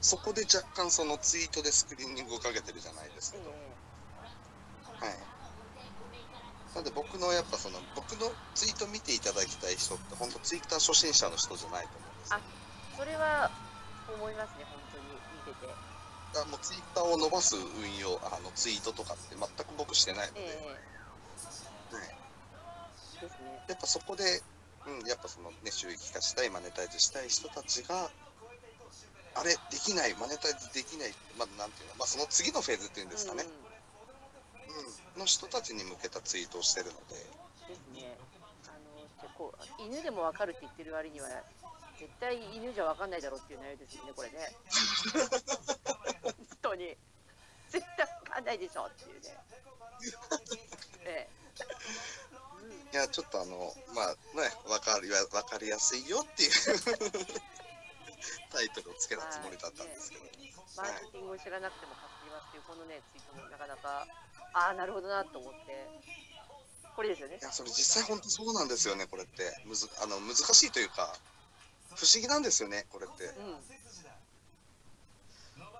[0.00, 3.58] そこで若干そのツイートでスクリーニングをかけてるじゃないですけど、はい。
[6.76, 12.40] なんで僕のやっぱその、僕のツイート見ていただきたい人って、本当ツイッター初心者の人じゃないと思うんですよ。
[12.98, 13.50] それは
[14.06, 15.85] 思いますね、本当に見てて。
[16.36, 20.44] だからもうツイッターを伸ばす運用、あのツイートとかって全く僕してないので、え
[21.96, 22.14] はい。
[23.16, 23.64] えですね。
[23.68, 24.42] やっぱそこで
[24.86, 28.08] うん、やっぱそのね、収益化したい、マネタイズしたい人たちが、
[29.34, 33.44] あれ、できない、マネタイズできない、まあ、なんていうの、まあ、その次のフェーズっていうんですかね、
[35.16, 37.18] うん、の人たちに向けたツイートをしてるので、
[37.66, 38.16] ですね。
[38.68, 38.78] あ
[39.26, 41.28] のこう犬でもわかるって言ってる割には
[41.98, 44.56] 絶対犬じゃわかんないだろうっていう内容ですよねこれね。
[46.22, 46.96] 本当に
[47.68, 49.36] 絶対わかんないでしょっていうね。
[51.04, 51.36] ええ
[52.62, 56.50] うんいや、ちょっとあの、まあね、わかる、わかりやすいよっていう
[58.50, 60.24] タイトルをつけたつもりだったんですけど、
[60.76, 64.06] マーケティングを知らなくても買ってきますっていうこのねツイートもなかなか
[64.52, 65.86] ああなるほどなと思って
[66.96, 67.44] これですよねい。
[67.44, 69.60] や、それ実際本当そうなんですよね、これって。
[69.66, 71.14] むずあの難しいというか、
[71.96, 73.24] 不思議なんですよね、これって。
[73.24, 73.56] うん。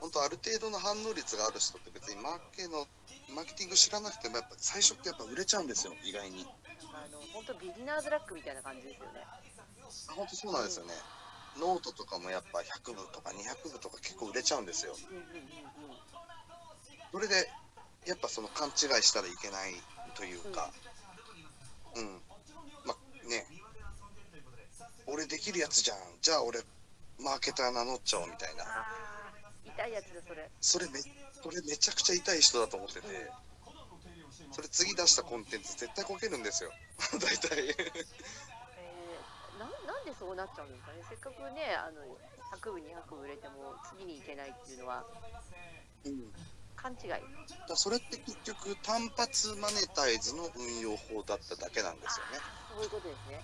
[0.01, 2.87] 本当ある程度の反応率がある人って別にマーケの
[3.35, 6.47] マーケティング知らなくてもやっぱ最初ってやっぱ売れちゃうんですよ意外に。
[6.93, 9.25] あの本当ビギナーズラックみたいな感じですよね。
[10.14, 10.95] 本当そうなんですよね、
[11.59, 14.95] ノートとかもやっぱ100部とか200部とか結構売れちゃうんですよ。
[15.11, 15.37] うんうんうんうん。
[17.12, 17.49] それで
[18.07, 19.75] やっぱその勘違いしたらいけない
[20.14, 20.71] というか。
[21.97, 22.21] うん、
[22.85, 23.47] まあね
[25.07, 26.61] 俺できるやつじゃんじゃあ俺
[27.19, 28.65] マーケター名乗っちゃおうみたいな
[29.65, 30.51] 痛いやつだそれ。
[30.61, 33.07] それめそれめちゃくちゃ痛い人だと思ってて
[34.53, 36.71] それ次出したコンテンツ絶対こけるんですよ
[37.21, 41.05] 大体えー、ななんでそうなっちゃうんですかね？
[41.09, 42.03] せっかくねあの
[42.57, 45.05] 100部200部売れても次に行けないっていうのは
[46.05, 46.33] うん
[46.77, 47.11] 勘違い。
[47.69, 52.39] だそれって結局単発マネタイズの運用法だっただけなんですよね。
[52.75, 53.43] そういうことですね。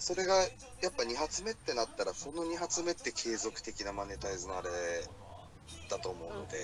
[0.00, 0.34] それが
[0.80, 4.68] やっぱ2発目ってなったらその2発目って継続的なマネタイズのあれ
[5.90, 6.56] だと思うので、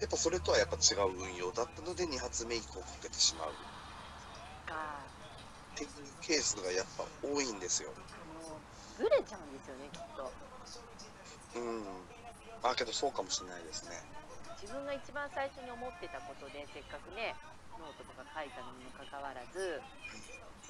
[0.00, 3.54] やっぱそれとはやっぱ違う運用だったので2発目以降かけてしまう
[4.66, 4.74] か
[5.74, 5.90] っていう
[6.20, 7.94] ケースがやっぱ多いんですよ。
[8.98, 10.32] ずれちゃうんですよねきっと。
[11.54, 11.84] うん。
[12.68, 13.94] あけどそうかもしれないですね。
[14.60, 17.36] 自分が一番最初に思ってたことでせっかくね
[17.78, 19.80] ノートとか書いたのにもかかわらず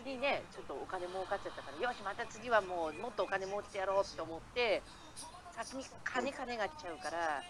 [0.07, 4.80] 次ねちょっとお金儲かっちゃったからよしまた次はもうもっとお金持ってやろうと思って
[5.50, 7.42] 先に金金が来ちゃうから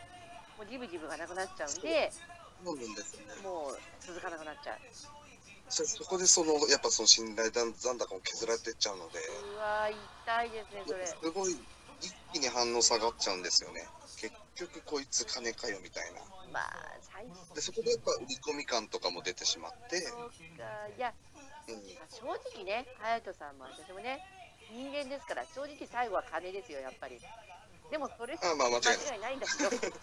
[0.57, 2.09] もうジブジブがなくなっちゃうんで
[2.64, 3.36] そうなんですよね。
[3.44, 4.78] もう続かなくなっちゃう
[5.68, 9.20] そそこでそのやっぱその信頼残高も削られてっちゃうので。
[9.52, 9.92] うわー
[10.24, 11.52] 痛いですねそれすごい
[12.00, 13.84] 一気に反応下がっちゃうんですよね。
[14.16, 16.20] 結局こいつ金かよみたいな。
[16.52, 21.36] まあ最初でそこでやっぱ売り込み感とかも出てしまって、そうかいやうん、
[21.66, 24.22] 正直ね隼人さんも私もね
[24.70, 27.18] 人間ですから正直最後は金ですよやっぱり。
[27.90, 29.36] でもそれあまあ間違いない。
[29.36, 29.70] んだけど。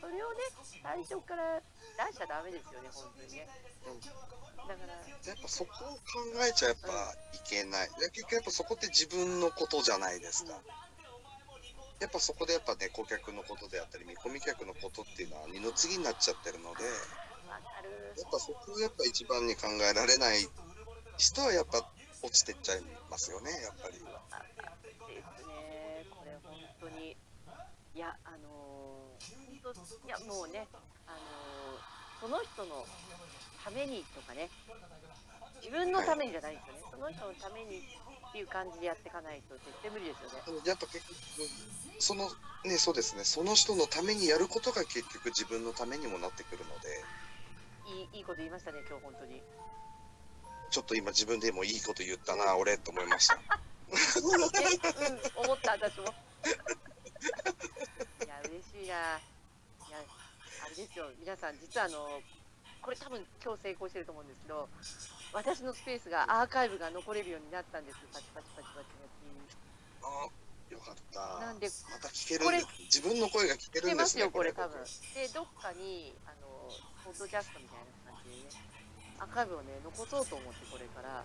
[0.00, 0.40] それをね
[0.82, 3.48] 最初から出しちゃダメですよね本当にね。
[4.68, 6.00] だからやっぱそこを考
[6.46, 7.88] えちゃやっぱいけない。
[7.98, 10.60] で結局やっぱそこって自分のことじゃないですか。
[11.98, 16.84] やっぱそこでやっぱね、顧客のことであったり、見込み客のことっていうのは二の次になっちゃってるので、
[18.16, 20.48] やっぱそこをやっぱ一番に考えられない
[21.18, 21.84] 人はやっぱ
[22.22, 24.00] 落ちてっちゃいますよね、やっぱり。
[24.30, 24.42] あ
[25.06, 26.06] ですね。
[26.10, 27.16] これ本当に
[27.94, 30.66] いやあのー本当いやもうね
[31.06, 32.86] あのーその人の
[33.62, 34.48] ためにとかね
[35.60, 40.60] 自分のためにじゃないんですよね、その人のためにっていう感じでやっていかないと絶対無理ですよね。
[40.64, 41.16] やっぱ結局、
[41.98, 42.28] その
[42.64, 46.88] ね、そうですね、その人のためにやることが結局自分のためにもなってくるので、
[47.86, 49.42] いいいいこと言いましたね今日本当に
[50.70, 53.38] ちょっと今自分でもいいこと言ったな、俺と思いました。
[53.88, 53.94] え
[55.38, 56.06] うん思った私も
[58.24, 60.02] いや嬉しいないや
[60.64, 62.20] あれですよ皆さん実はあの
[62.82, 64.68] これ多分今日成功してると思うんですけど
[65.32, 68.86] 私のスペースがアーカイブが残れるようになったんですパチパチパチパチ
[70.02, 70.28] パあ
[70.70, 71.20] よかった。
[71.40, 72.66] なんでまた聞けるんです。
[72.82, 73.94] 自分の声が聞けるんですね。
[73.94, 76.45] ますよこれ多分僕でどっかにあの
[77.04, 78.62] ポッドキャストみたいな感じでね
[79.18, 81.24] アーカイブをね残そうと思ってこれから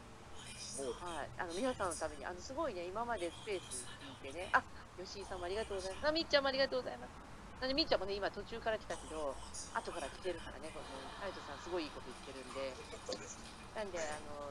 [0.80, 3.86] はい、あの皆さんのために、あのすごいね、今までスペース
[4.24, 4.64] 聞いてね、あ
[4.96, 6.08] 吉井さんもありがとうございます。
[6.08, 7.12] あみっちゃんもありがとうございます。
[7.60, 9.36] なんでみっちゃんもね、今途中から来たけど、
[9.76, 10.88] 後から来てるからね、この
[11.20, 12.74] ハヤトさん、すごいいいこと言ってるんで、
[13.06, 13.38] そうです
[13.76, 14.50] なんで、あの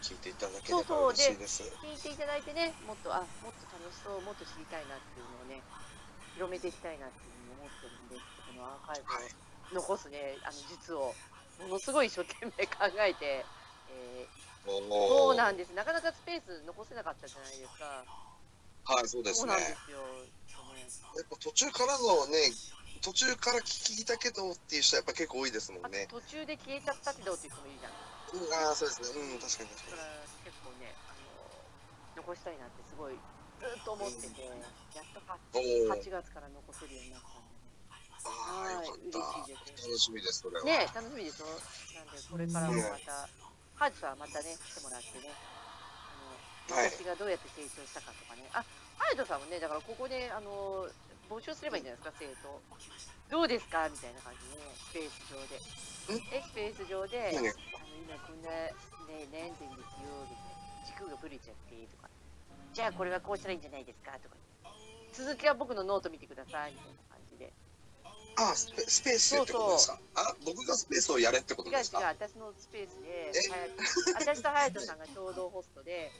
[0.00, 1.62] 聞いていただければそうそう嬉しいです。
[1.84, 5.60] 聞いていただいてね、もっと、あもっと楽しそう、もっと知りたいなっていうのをね、
[6.34, 9.47] 広めていきたいなっていうふうに思ってるんで、このアーカイブはい。
[9.72, 11.14] を残すね、あの実を、
[11.60, 13.44] ものすごい一生懸命考えて、
[13.90, 18.04] えーおそうーなんです、なかなかスペース残せなかったじゃないですか。
[18.84, 19.48] はい、そうですね。
[19.48, 20.00] そうなんでやすよ。
[21.24, 22.52] っぱ途中からのね、
[23.00, 26.06] 途中から聞いたけどっていう人はやっぱ結構多いですもんね。
[26.10, 27.92] 途中で消えちゃったけどっていう人もいるじゃん。
[28.44, 29.08] うん、ああ、そうですね。
[29.08, 35.20] うん、確かに確かだから結構ね、あの残したいなってすごいずっと思ってて、やっと
[35.56, 35.88] 8, に。
[35.88, 35.96] おお。
[35.96, 37.47] 8月から残せるようになったん。
[38.24, 39.18] ああ、よかった。
[39.18, 40.64] はい嬉しいです楽しみです、それは。
[40.64, 43.28] ね楽しみでしょなんで、これからもまた、
[43.74, 48.48] ハーチさんはまたね、来てもらってね、あの、はい私がどうやって成長したかとかね。
[48.52, 48.64] あ、
[48.98, 50.88] ハヤトさんもね、だからここで、あの、
[51.30, 52.60] 募集すればいいんじゃないですか、生徒。
[53.30, 55.60] どうですかみたいな感じでね、スペース上で。
[56.36, 57.38] え、スペース上で、何？
[57.38, 58.72] あの、今こんな、ね、
[59.08, 60.48] 悩んでんですよ、みたい
[60.82, 60.86] な。
[60.86, 62.08] 軸がぶれちゃって、とか。
[62.72, 64.36] じゃあこれはこうしたらいいんじゃないですか、とか。
[65.12, 67.52] 続きは僕のノート見てください、みたいな感じで。
[68.36, 69.98] ああ、スペスペースってことですか？
[70.14, 73.32] あ、僕がスペースをやれってこと違う違うですか私のスペースで
[74.14, 76.12] 私と隼人さんが共同ホストで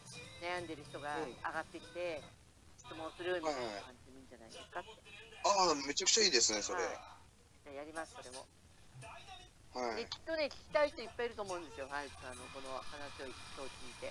[0.42, 1.30] 悩んでる人がうん。
[1.30, 2.22] 上がってきて
[2.78, 4.90] 質問するみたいな感じでいいんじゃないですかって、
[5.44, 6.82] ああ、めちゃくちゃいいですね、それ。
[6.82, 6.98] はい。
[7.64, 8.46] じゃあやりますそれも。
[9.78, 10.02] はい。
[10.02, 13.30] できっとね聞きたい人いっぱいいると思うんですよ隼人さんのこの話を
[13.62, 14.10] 聞いて。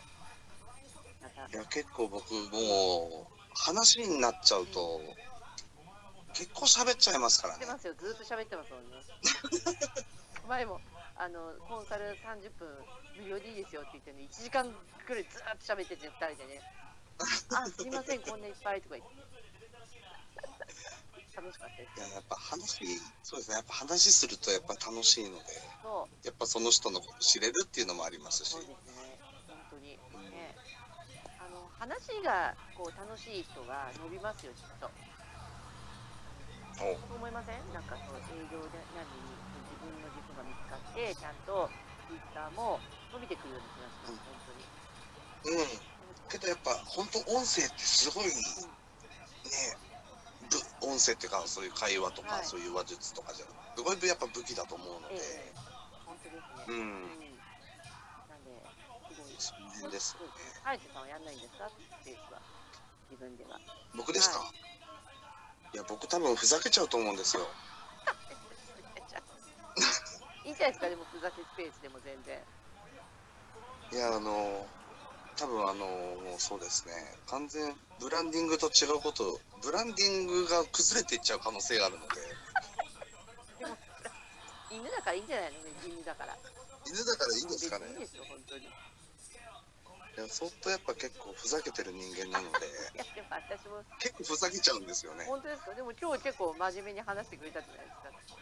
[1.51, 5.01] いや、結構僕もう、話になっちゃうと、
[6.37, 7.65] 結構喋っちゃいますからね。
[7.65, 7.93] ますよ。
[7.97, 9.01] ずっと喋ってますもんね。
[10.47, 10.79] 前も
[11.17, 12.69] あのコンサル30分
[13.17, 14.69] 無料でいいですよって言ってね1時間
[15.05, 16.61] くらいずーっと喋ってて2人でね。
[17.49, 19.37] あすいませんこんないっぱいとか言って。
[21.37, 21.99] 楽しかったです。
[21.99, 22.81] いや、やっぱ話、
[23.21, 25.45] そうですね、やっぱ話するとやっぱ楽しいので、
[25.83, 26.25] そう。
[26.25, 28.49] やっぱその人のこと知れるっていうのもありますし。
[28.49, 28.61] そう。
[28.61, 29.19] ですね。
[29.47, 29.97] 本当に。
[30.33, 30.55] ね。
[31.37, 34.89] あの話がこう楽しい人が伸びますよきっと
[36.77, 37.73] 思いません？
[37.73, 41.69] なんかそう営業で何に自分の軸が見つかってちゃんと
[42.07, 42.79] ツイッターも
[43.11, 45.57] 伸びてくるような気がします本当に。
[45.57, 45.81] うん。
[46.29, 48.31] けどやっぱ本当音声ってすごいね、
[50.49, 50.57] ぶ
[50.87, 52.45] 音声っていうかそういう会話とか、はい。
[52.45, 55.53] そういう話術とかじゃすごいやっぱ武器だと思うので、ええ。
[56.05, 56.65] 本当ですね。
[56.67, 57.39] うん、うん
[58.29, 58.51] なんで
[59.07, 60.33] すごいその辺ですよね。
[60.63, 61.69] ハイトさんはやんないんですか？
[61.69, 62.41] スペースは
[63.09, 63.59] 自分では。
[63.95, 64.47] 僕ですか、、はい
[65.77, 67.47] や僕多分ふざけちゃうと思うんですよ。
[70.43, 72.39] いいじゃないですかでもふざけスペースでも全然。
[73.93, 74.65] いやあの
[75.37, 76.93] 多分あのもうそうですね。
[77.27, 82.15] 完全ブランディングと違うことブランディングが崩れていっちゃう可能性があるので。
[84.71, 86.35] 犬だからいいんじゃないの犬だから。
[86.85, 87.85] 犬だからいいんですかね。
[87.87, 88.67] いいですよ本当に
[90.17, 92.65] いいや相当やっぱ結構ふざけてる人間なので。
[92.97, 93.83] やでも私も。
[93.99, 95.25] 結構ふざけちゃうんですよね。
[95.25, 95.75] 本当ですか？
[95.75, 97.97] でも今日結構真面目に話してくれたじゃないです
[98.33, 98.37] か。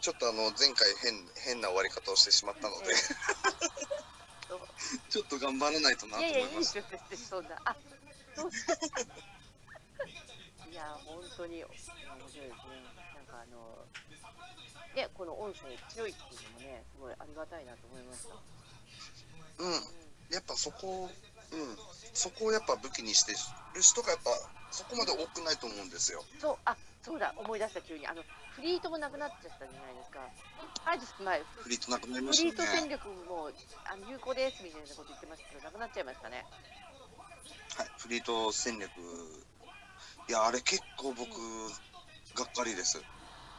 [0.00, 2.92] ちょっとあの前回変変な終わり方をしてしまったので。
[2.92, 4.60] えそう
[5.08, 7.60] ちょっと頑張らないとなといやいやいい思いましですよ別にそんな。
[7.64, 7.76] あ
[8.36, 8.50] そう
[10.70, 12.82] いや本当に面白いですね。
[13.14, 13.84] なんかあの
[14.94, 18.34] ねこの音声強いっていうのもねすごいありがたいなと思いました、た
[19.58, 21.10] うんやっぱそこ
[21.52, 21.76] うん。
[22.12, 24.30] そこをやっぱ武器にしてる人がやっぱ
[24.70, 26.20] そこまで多くないと思うんですよ。
[26.20, 28.06] うん、そうあそうだ思い出した急に。
[28.06, 28.22] あの
[28.52, 30.20] フリートもなくなっちゃったじゃないですか。
[30.84, 33.48] はいです前フリートなくなりまフリートしたね戦略も
[33.88, 36.44] あの有効ですみたいなこと言ってましたけどなくなっちゃいましたね。
[37.76, 38.92] はい、フリート戦略
[40.28, 41.32] いやあれ結構僕
[42.36, 43.00] がっかりです。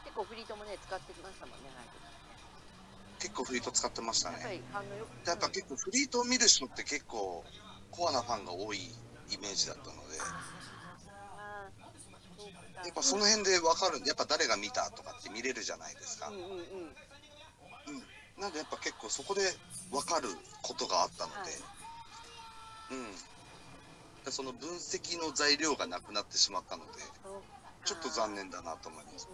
[0.04, 1.93] 結構フリートもね使ってきましたもんねはい
[3.24, 4.60] 結構フリート使ってましたやっぱね
[5.24, 7.42] やっぱ結構フリートを見る人って結構
[7.90, 8.76] コアなファンが多い
[9.32, 10.20] イメージだったので。
[12.84, 16.28] やっぱその辺で分かるやっぱ誰が見たとかって見れるじゃないですか。
[16.28, 16.44] うんうんう
[17.96, 18.42] ん。
[18.42, 19.40] なんでやっぱ結構そこで
[19.90, 20.28] 分かる
[20.60, 21.50] ことがあったので、はい。
[22.92, 23.16] うん。
[24.24, 26.92] でその分析の材料がなくなってしまったので
[27.84, 29.28] ちょっと残念だなと思います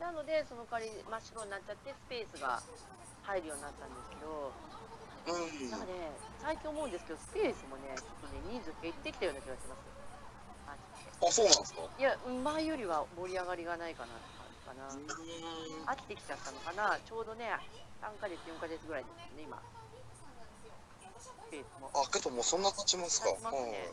[0.00, 2.62] なのでその代わり真っ白になっちゃってスペースが
[3.22, 4.50] 入るようになったんですけど
[5.28, 5.70] うん。
[5.70, 5.92] なんかね
[6.40, 9.84] 最近思うんですけどスペースもねちょっとね人数減ってきたような気がします。
[11.20, 11.84] あそうなんですか？
[12.00, 14.24] いや前よりは盛り上がりがないかなって
[14.64, 15.12] 感じか
[15.84, 15.92] な。
[15.92, 16.96] 飽きてきちゃったのかな。
[17.04, 17.52] ちょうどね
[18.00, 19.60] 3ヶ月4ヶ月ぐらいですね今。
[21.20, 21.92] スペースも。
[21.92, 23.28] あけどもうそんな経ちますか。
[23.28, 23.92] 経ちますね、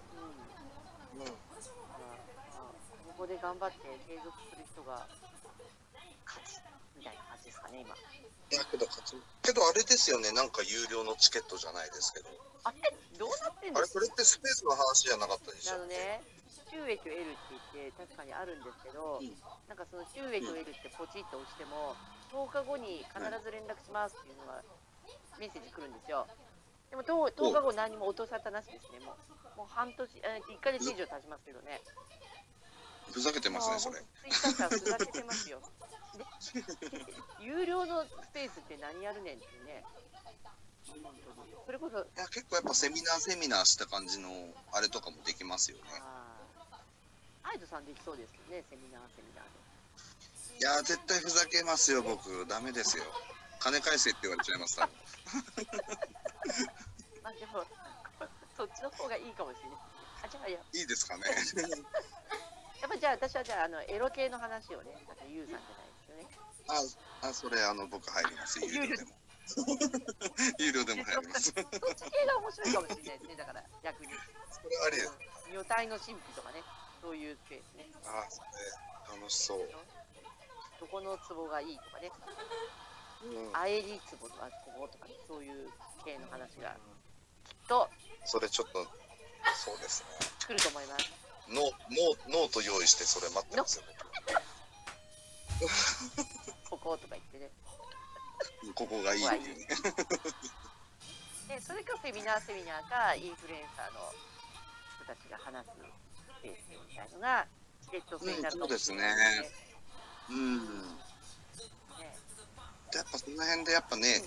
[1.20, 1.28] うん。
[1.28, 1.36] う
[3.20, 3.78] ここで頑張って
[4.08, 5.04] 継続する人が
[6.98, 7.96] みたいな感じですかね、今。
[7.96, 8.88] いやけど
[9.44, 12.32] けどあれですよねなんか有料のチケットじゃないですけど
[12.64, 12.80] あれ
[13.20, 16.24] どうなってんあれですこれってスペースの話じゃなかったでしょあのね、
[16.72, 19.32] 収益を得るって言って確かにあるんですけど、うん
[19.68, 21.92] なんかその収益を得るってポチッと押しても、
[22.32, 24.64] 10日後に必ず連絡しますっていうのが
[25.36, 26.24] メッセージ来るんですよ。
[26.90, 29.20] でも 10, 10日後何も音沙汰なしですね、も
[29.60, 29.60] う。
[29.60, 31.82] もう半年、え1ヶ月以上経ちますけどね。
[33.12, 34.04] ふざけてますね、それ。
[34.30, 35.62] ツイッふざけてますよ。
[36.48, 37.06] で
[37.40, 39.84] 有料のスペースって何やるねんってね。
[41.66, 44.30] それこそ、いや、結構やっぱセミナーセミナーした感じの、
[44.72, 45.84] あれとかもできますよね。
[47.44, 50.60] アイドさんできそうですよね、セミナー、セミナーで。
[50.60, 52.46] いや、絶対ふざけますよ、僕。
[52.48, 53.04] ダメですよ。
[53.60, 54.96] 金返せって言われちゃいます、多分。
[57.24, 57.66] まあでも、
[58.56, 59.80] そっちの方がいいかもしれない。
[60.24, 61.24] あ、じゃあ、やいいですかね。
[62.88, 66.24] やっぱじゃあ、私はじゃあ、あの、エロ系の話をね、あとユウさんじゃないですよね。
[67.22, 68.64] あ、あ、それ、あの、僕入ります。
[68.64, 69.12] 有料でも。
[70.60, 71.52] 有料でも入ります。
[71.52, 74.14] それそっち系が面白いかもしれないですね、だから、逆に。
[74.14, 75.12] ありです。
[75.52, 76.64] 女体の神秘とかね、
[77.02, 77.92] そういうスペースね。
[78.06, 78.42] あ、そ
[79.12, 79.70] れ、楽しそう。
[80.80, 82.12] どこの壺がいいとかね、
[83.24, 83.58] うん。
[83.58, 85.70] アエリ壺とかこことかね、そういう
[86.06, 86.78] 系の話が
[87.44, 87.90] きっと
[88.24, 88.88] それちょっと、
[89.56, 90.08] そうですね。
[90.48, 91.27] 来ると思います。
[91.50, 93.84] ノノノート用意して、それ待ってますよ、
[96.70, 97.50] こことか言ってね。
[97.64, 98.76] 僕。
[98.76, 99.68] ここがいいっていうね。
[101.48, 104.14] で、それかセミナーセミナーか、インフルエンサーの
[105.02, 107.48] 人たちが話すスペースみたいのが、
[107.84, 109.68] チケット制になるかもしれないですね。
[110.30, 110.58] うん。
[110.58, 110.68] ね
[112.94, 114.22] やっぱその辺でやっぱね、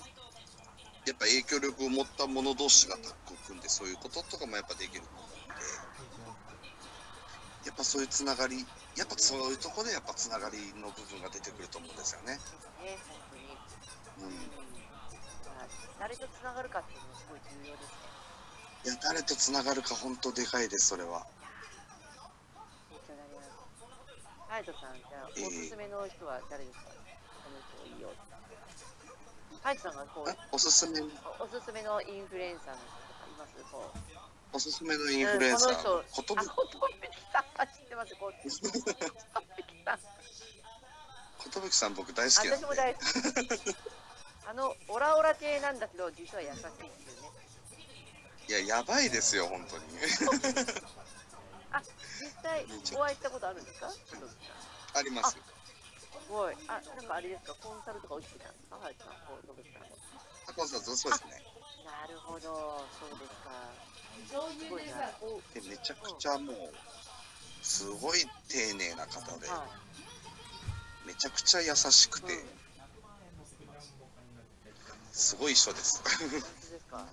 [1.05, 5.03] やっぱ影響力を持った者同士がタッグを組んで、そういうこととかもやっぱできる
[7.65, 12.33] やっぱそういうつながり、やっぱそういうところでやっぱつながりの部分が出てくると思うんですよね。
[12.81, 13.57] ね、本当に。
[14.27, 14.37] うん。
[15.61, 15.67] あ
[15.99, 18.11] 誰とつながるかっていうのもすごい重要ですね。
[18.83, 21.25] いや、誰とつながるか本当でかいです、それは。
[24.49, 28.09] ハヤトさん、じゃあ、おええすすめの人は誰ですか、この人いいよ。
[29.63, 29.95] ハヤトさん。
[29.95, 30.99] がこう、おすすめ、
[31.39, 34.30] おすすめのインフルエンサーの人とかいますこう。
[34.53, 38.15] おすすめのインフルエンサー、うんこのことあ、ことぶきさん、あ知ってます。
[38.15, 38.49] こう、こと
[39.55, 39.99] ぶきさん。
[41.39, 43.03] ことぶきさん僕大好きなんで私も大好き。
[44.47, 47.31] あの、オラオラ系なんだけど、実は優しいっていうね。
[48.49, 49.83] いや、やばいですよ、本当に。
[51.71, 51.81] あ、
[52.19, 52.67] 実際
[52.99, 53.87] お会いしたことあるんですか？
[53.87, 55.31] あります。
[55.31, 55.39] す
[56.27, 56.55] ごい。
[56.67, 58.75] あ、なんかあれですか、コンサルとか受けてたんですか？
[58.83, 59.87] ハヤトさん、ことぶきさん
[60.53, 61.39] コさん、そうですね。
[61.85, 63.55] なるほど、そうですか。
[64.27, 64.35] す
[64.69, 65.11] ごいな。
[65.21, 66.73] おでめちゃくちゃもう、
[67.61, 69.65] すごい丁寧な方で、は
[71.05, 72.21] めちゃくちゃ優しくい。
[72.23, 72.61] て、うん
[75.11, 76.01] すごい人です。
[76.01, 76.09] で
[76.79, 77.05] すか？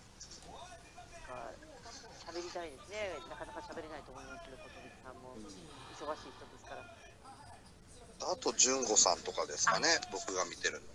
[2.30, 3.18] 喋りたいですね。
[3.28, 8.32] なかなか喋れないと思いますけど、ことぶきさんも忙しい人ですから。
[8.32, 10.86] あと、純子さんとかですかね、僕が見てるの。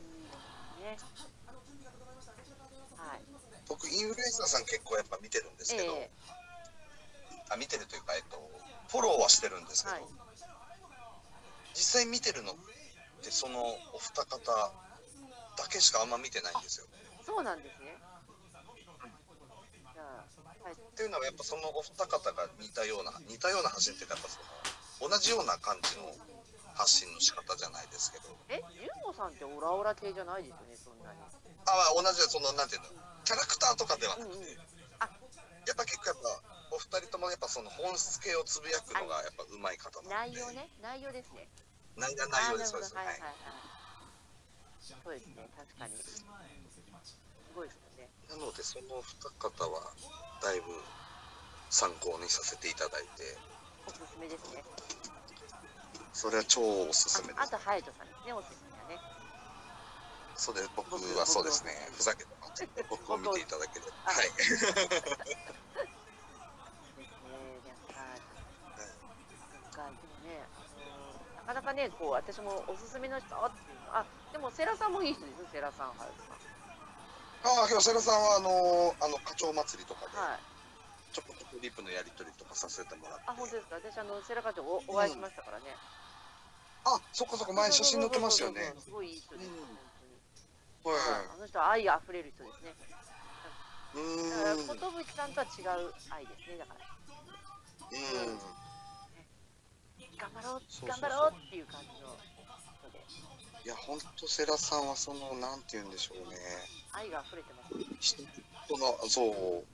[0.80, 0.84] うん。
[0.86, 0.98] ね。
[3.70, 3.80] はい。
[3.80, 6.10] 僕、インフルエンサーさん結構やっぱ見てるんですけど、え
[7.50, 8.38] あ見てるというか、えっと、
[8.90, 10.04] フォローはしてるんですけど、はい
[11.74, 12.56] 実際見てるのっ
[13.24, 14.38] て、そのお二方
[15.58, 16.86] だけしかあんま見てないんですよ。
[16.94, 17.98] えそうなんですね。
[19.94, 20.74] じゃあ、はい。
[20.74, 24.38] っていうのはやっぱそのお二方が似たような似たような発信っていうかやっぱそ
[25.02, 26.14] の同じような感じの
[26.76, 31.20] 発信の仕方じゃないですけどえ、ジュンゴさんってオラオラ系じゃないですよね、そんなに。
[31.66, 32.88] あ同じそのなんていうの
[33.24, 34.58] キャラクターとかではなくて、うんうん
[35.64, 41.48] やっぱ結構やっぱお二人ともやっぱその本質系をつぶやくのがやっぱうまい方なんで内容ね、内容ですね。
[41.96, 43.64] 内容内容ですそうですはいはいははい。
[44.84, 45.96] そうですね、確かに。
[45.96, 46.20] す
[47.56, 48.12] ごいですよね。
[48.12, 49.80] いなのでその二方は
[50.42, 50.68] だいぶ
[51.70, 53.24] 参考にさせていただいて
[53.88, 54.64] おすすめですね。
[56.12, 58.63] それは超おすすめですああと、ハヤトさんですね、おすすめ。
[60.36, 64.30] そうです僕はそうですねふざけてます僕を見ていただければあはい
[71.44, 76.24] なんか、なんか、ね、こう、私もおすすめの人っていうのあ、でも、セラさんもいい人ですよ、セラさん、ハヤト
[77.44, 80.30] ああ、今日セラさんはあのあの課長祭りとかで、さん。
[80.32, 80.40] はい。
[81.12, 83.24] ちょこちょこリップのやり取りとかさせてもらって。
[83.28, 83.76] あ、本当ですか？
[83.76, 85.76] 私、あの、セラ課長おお会いしましたからね。
[86.86, 88.74] あ、そこそこ前写真載ってましたよね。
[88.80, 89.93] すごいいい人です、うん
[90.90, 92.72] はあの人は愛あふれる人ですね。
[92.72, 94.30] い。
[94.30, 94.68] だから、うーん。
[94.68, 96.80] 寿さんとは違う愛ですね、だから。
[97.92, 98.64] うん。
[100.18, 102.18] 頑張ろう、頑張ろうっていう感じの
[102.80, 103.00] 人で、
[103.66, 106.38] いや、ほんとセラさんはその、なんて言うんでしょうね。
[106.92, 107.70] 愛が溢れてます。
[108.00, 109.66] 人の、そう。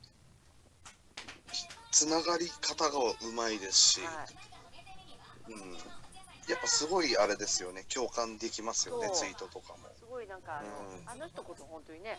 [1.90, 4.24] つながり方がうまいですし、は
[5.48, 5.52] い。
[5.52, 5.72] うん。
[5.74, 7.84] やっぱすごいあれですよね。
[7.92, 9.89] 共感できますよね、ツイートとかも。
[10.30, 12.14] なんかあの、うんあの人こそ本当にね、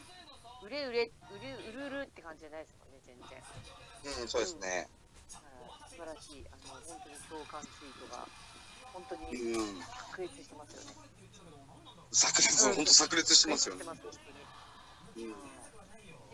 [0.59, 3.39] うれうれ、うるうるうるって感じじゃないですもんね、全然。
[4.19, 4.91] うん、そうですね。
[5.31, 8.27] だから素晴らしい、あの本当に共感ツイートが
[8.91, 9.79] 本当にうん。
[10.11, 10.91] 確立してますよね。
[12.11, 13.85] 炸裂、うん本当炸裂してますよね。
[13.87, 15.31] うん。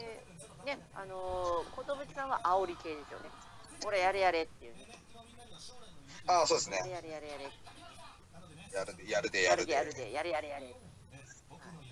[0.02, 0.26] で、
[0.66, 3.30] ね、あのー、寿さんは煽り系ですよね。
[3.86, 4.98] ほら、やれやれっていうね。
[6.26, 6.82] ああ、そうですね。
[6.90, 7.46] やれやれやれ。
[8.74, 9.74] やるで、やるで、やるで。
[9.74, 10.87] やるでやるで、やれやれやれ。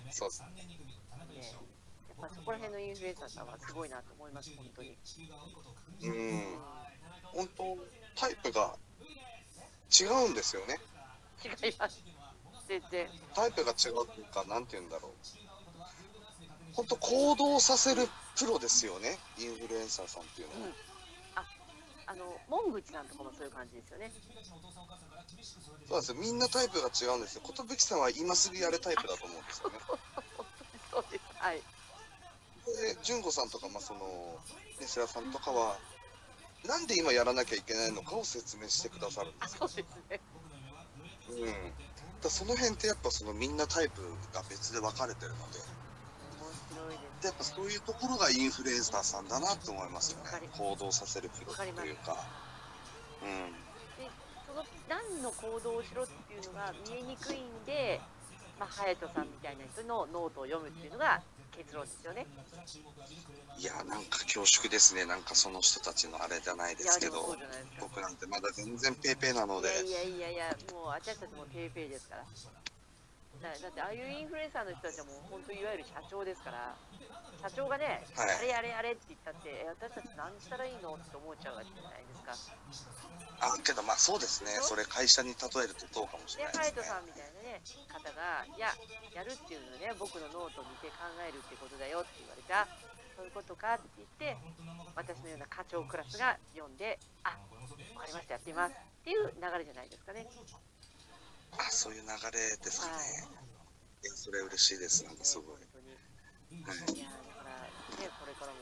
[0.06, 0.42] ね、そうです。
[0.42, 0.46] や
[2.26, 4.96] っぱそこら辺のインフルエンサーさんはすごいなと思います、本当に。
[6.02, 6.06] う。
[6.06, 6.58] うんん、
[7.24, 7.76] 本当、
[8.14, 8.76] タイプが
[9.90, 10.78] 違うんですよね。
[11.44, 12.02] 違います。
[12.68, 13.08] 全然。
[13.34, 15.12] タイプが違うっていうか、なんて言うんだろう。
[16.72, 19.18] 本当行動させるプロですよね。
[19.38, 20.68] インフルエンサーさんっていうのは。
[20.68, 20.85] うん。
[22.06, 24.10] あ、あの、モングチさんとかもそういう感じですよね。
[25.88, 26.18] そうですよ。
[26.18, 27.42] みんなタイプが違うんですよ。
[27.46, 29.78] 寿さんは今すぐやれタイプだと思うんですよね。
[30.90, 31.24] そうです。
[31.38, 31.58] はい。
[31.58, 34.00] で、純子さんとか、まあ、その、
[34.80, 35.78] ね、世良さんとかは、
[36.66, 39.68] なんで今やらなきゃいけないのかを説明してくださるんであ、すよ。
[39.68, 40.20] そうですね。
[41.30, 41.72] うん。
[42.22, 44.00] だその辺ってやっぱそのみんなタイプ
[44.32, 45.50] が別で分かれてるの。
[45.50, 45.58] で
[47.22, 50.48] やっぱそういうところがインフルエンサーさんだなと思いますよね。
[50.56, 52.16] 行動させるプロというか。
[53.22, 53.52] うん。
[53.98, 54.10] で、
[54.46, 58.00] その何の行動をしろっていうのが見えにくいんで、
[58.58, 61.20] まあ、隼人さんみたいな人のノートを読むっていうのが
[61.56, 62.26] 結論ですよね。
[63.58, 65.06] いや、なんか恐縮ですね。
[65.06, 67.36] なんかその人たちのあれじゃないですけど。
[67.80, 72.24] 僕なんてまだ全然ペーペーなので、いやいやいやもう私たちもペーペーですから。
[73.54, 76.74] だだってああいうインフルエンサーの人たちはもう本当いわゆる社長ですから、
[77.42, 82.34] 社長がね、はいあれやれやれって言ったって、え私たち何したらいいのって思っちゃうわけじゃないですか。
[83.38, 84.50] あ、けどまあそうですね。
[84.62, 86.88] それ会社に例えるとどうかもしで、れないですね。
[86.88, 87.60] 隼人さんみたいなね、
[87.92, 88.72] 方が、いや、
[89.14, 92.66] やるっていうのはね、僕のノートを見て考えるってことだよって言われた、
[93.14, 94.36] そういうことかって言って、
[94.96, 97.36] 私のような課長クラスが読んで、あ
[97.94, 100.26] わかりました、やってみますっていう流れじゃないですかね。
[101.52, 103.28] あ、そういう流れですかね。
[104.02, 105.04] いや、それ嬉しいです。
[105.04, 105.54] なんかすごい。
[105.54, 105.66] はい
[106.46, 108.58] だからね、これからも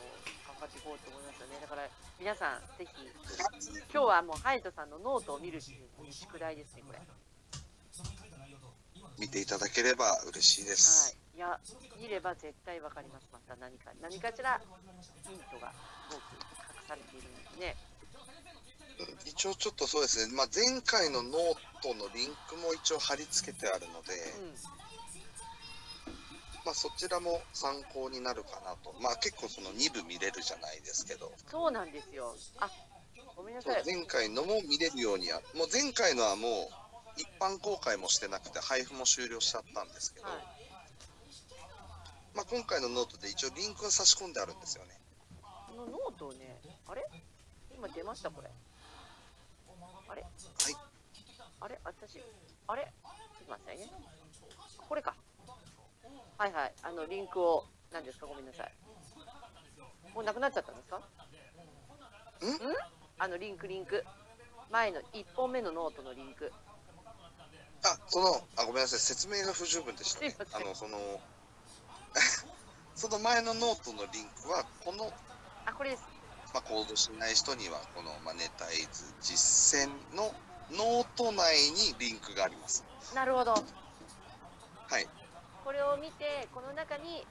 [0.47, 1.59] 頑張っていこうと思いますよね。
[1.61, 3.09] だから皆さん、ぜひ、
[3.93, 6.99] 今日はもうハヤトさんのノートを見るっていう宿題ですね、これ。
[6.99, 7.05] は
[9.19, 11.17] 見ていただければ嬉しいです。
[11.35, 11.37] い。
[11.37, 11.61] いや、
[12.01, 13.93] 見れば絶対わかります、また何か。
[14.01, 14.61] 何かしら
[15.27, 15.73] ヒントが
[16.11, 17.77] すごく隠されているんですね。
[19.01, 21.33] うん一応ちょっとそうですね、まあ、前回のノー
[21.83, 24.55] トのリンクも一応貼り付けてあるので、うん。
[26.65, 28.95] まあ、そちらも参考になるかなと。
[29.01, 32.35] まあ結構その2部見れるじゃないですけど、そうなんですよ。
[32.59, 32.71] あ、
[33.37, 33.83] ごめんなさい。
[33.85, 36.71] 前回のも見れるようには、もう前回のはも
[37.19, 40.39] う一般公開もしてなくて配布も終了しちゃったんですけど、はい。
[42.35, 44.99] まあ今回のノートで一応リンクが差し込んであるんですよね。
[45.43, 46.57] このノートをね、
[46.89, 47.05] あれ？
[47.77, 48.49] 今出ました、これ。
[50.15, 50.23] あれ？
[50.23, 50.29] は
[50.71, 50.77] い。
[51.61, 51.81] あれ？
[51.85, 52.23] 私、
[52.69, 52.83] あれ？
[52.83, 53.91] ちょっと待ってね。
[54.89, 55.15] これか。
[56.39, 56.75] はいはい。
[56.85, 58.27] あの、リンクを、何ですか？
[58.27, 58.73] ごめんなさい。
[60.15, 60.99] もうなくなっちゃったんですか？
[60.99, 61.03] ん？
[63.19, 64.05] あの、リンク、リンク。
[64.71, 66.53] 前の1本目のノートのリンク。
[67.83, 70.63] あ、その、あ、ごめんなさい、説明が不十分でしたねすいません。
[70.63, 70.99] あの、その、
[72.95, 75.13] その前のノートのリンクは、この、
[75.67, 76.14] あ、これです。
[76.55, 80.31] まあ、行動しない人には、この、マネタイズ実践の
[80.71, 81.43] ノート内
[81.75, 82.85] にリンクがあります。
[83.13, 83.53] なるほど。
[83.53, 83.59] は
[85.01, 85.09] い。
[85.65, 87.27] これを見て、この中に、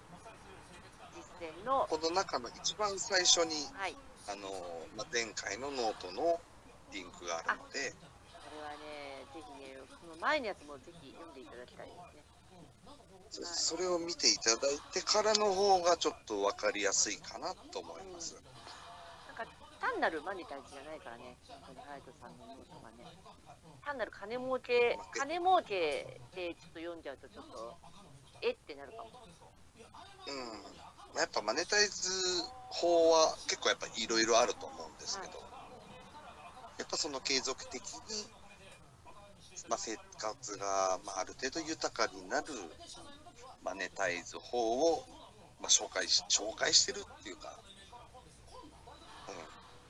[1.16, 3.96] 実践の、この中の一番最初に、はい。
[4.28, 4.52] あの、
[4.98, 6.42] まあ、前回のノートの
[6.92, 12.24] リンクがあるので、これはね、ぜひね、この前のやつもぜひ読んでいただきたいですね。
[13.32, 13.42] そ
[13.76, 18.36] それを見ていただいてからの方がちょっと分かりやすいかなと思います。
[18.36, 18.63] なんか
[19.84, 23.04] 単なるマネタイズじゃないからね、本当にハヤトさんのノートがね。
[23.84, 27.76] 単なる金儲け、金儲けでちょっと読んじゃうとちょっと、
[28.42, 29.12] えってなるかも。
[29.12, 31.20] うん。
[31.20, 32.10] やっぱマネタイズ
[32.72, 35.44] 法は結構やっぱいろいろあると思うんですけど、
[36.80, 38.24] やっぱその継続的に、
[39.68, 42.48] まあ、生活が、まあ、ある程度豊かになる
[43.64, 45.04] マネタイズ法を、
[45.60, 47.73] まあ、紹介し紹介してるっていうか、うん、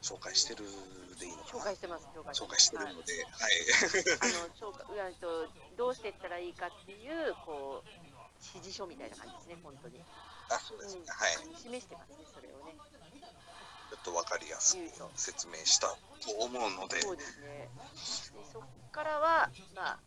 [0.03, 0.67] 紹介してる
[1.17, 1.63] でいいのかな？
[1.63, 3.55] 紹介してます、紹介してるはいので、はい。
[4.19, 5.47] あの紹介うんと
[5.77, 7.89] どうしていったらいいかっていう、こう、
[8.53, 10.03] 指示書みたいな感じですね、本当に。
[10.51, 11.01] あ、そうですね。
[11.01, 11.55] うんはい。
[11.55, 12.75] 示してますね、それをね。
[12.75, 14.83] ちょっと分かりやすく。
[15.15, 15.95] 説明したと
[16.35, 17.69] 思うので、そうですね。
[17.71, 19.99] でそこからは、まあ、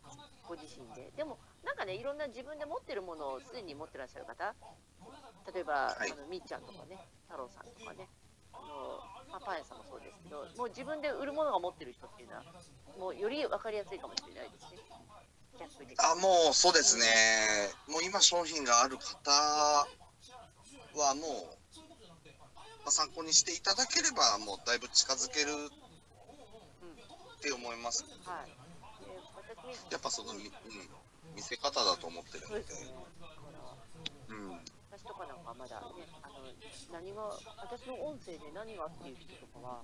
[0.47, 1.09] ご自身で。
[1.17, 4.53] でも、なんかね、いろんな自分で持ってるものをすでに持ってらっしゃる方、
[5.53, 8.26] 例えば、はいあのみっちゃんとかね、太郎さんとかね、あ
[8.67, 8.99] の、
[9.31, 12.43] まあ、パン屋さんもそうですけど、もう自分で売るものが持ってる人っていうのは、
[12.99, 14.79] もうより分かりやすいかもしれないですね。
[15.59, 15.95] 逆に。
[15.97, 17.05] あ、もうそうですね。
[17.87, 21.57] もう今商品がある方はもう、
[22.83, 25.67] まあ、参考にしていただければ、もうだいぶ近づけるうん。
[25.67, 25.69] っ
[27.41, 28.05] て思います。
[28.23, 28.49] はい。
[29.03, 29.11] で
[29.75, 30.51] 私、やっぱその、みうん、
[31.35, 32.65] 見せ方だと思ってるので
[34.29, 34.59] うん。
[35.07, 36.43] 私とかなんかまだね、あの
[36.91, 37.31] 何が、
[37.63, 39.79] 私の音声で何がっていう人とかは、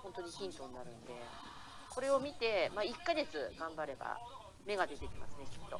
[0.00, 1.12] 本当にヒントになるんで、
[1.92, 4.16] これを見て、まあ、1ヶ月頑張れば、
[4.64, 5.76] 芽が出てきますね、きっと。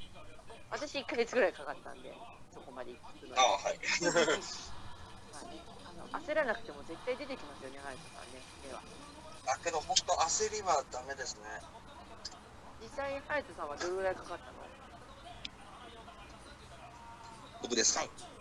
[0.68, 2.12] 私、1ヶ月ぐらいかかったんで、
[2.53, 3.40] そこまで行くのに。
[3.40, 3.80] あはい。
[3.80, 5.57] まあね、
[5.88, 8.82] あの焦らなくても絶対出てきますよね、ハヤトさんね、芽は。
[9.47, 11.49] だけど本当焦りはダメですね。
[12.82, 14.53] 実際、ハヤトさんはどれぐらいかかったの？
[17.62, 18.32] 僕ですか、はい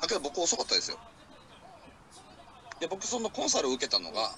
[0.00, 0.98] だけど僕遅かったですよ。
[2.80, 4.36] で、僕そのコンサルを受けたのが、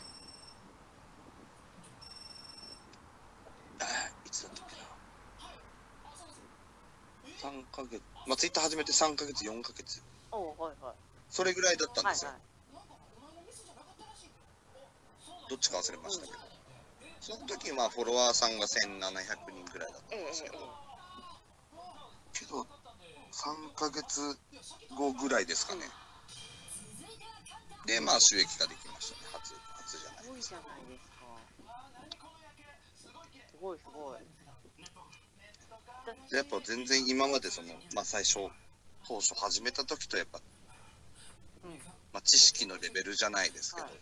[4.25, 4.77] いつだったっけ
[7.49, 7.53] な。
[7.53, 10.03] 3ヶ月、まあ、ツイッター始めて3ヶ月、4ヶ月。
[10.33, 10.95] おうはいはい。
[11.29, 12.31] それぐらいだったんですよ。
[12.31, 12.51] はいはい。
[15.51, 16.39] どっちか忘れましたけど。
[17.21, 20.91] その時、まあ、フォロワーさんが1700人ぐらいだったんですけど、ええ
[22.33, 22.67] けど、
[23.41, 24.37] 3ヶ月
[24.95, 25.83] 後ぐらいですかね。
[27.87, 29.21] で、まあ、収益ができましたね。
[29.33, 30.31] 初、初じゃないす。
[30.31, 31.25] ごいじゃないですか。
[33.51, 34.19] すごいすごい。
[36.31, 38.51] でやっぱ全然今までその、まあ、最初、
[39.09, 40.41] 当初始めた時とやっぱ、
[41.65, 41.71] うん。
[42.13, 44.01] まあ、知識のレベルじゃないですけど、はい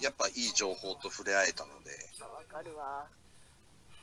[0.00, 1.90] やっぱいい情報と触れ合えたので、
[2.20, 3.08] わかるわ。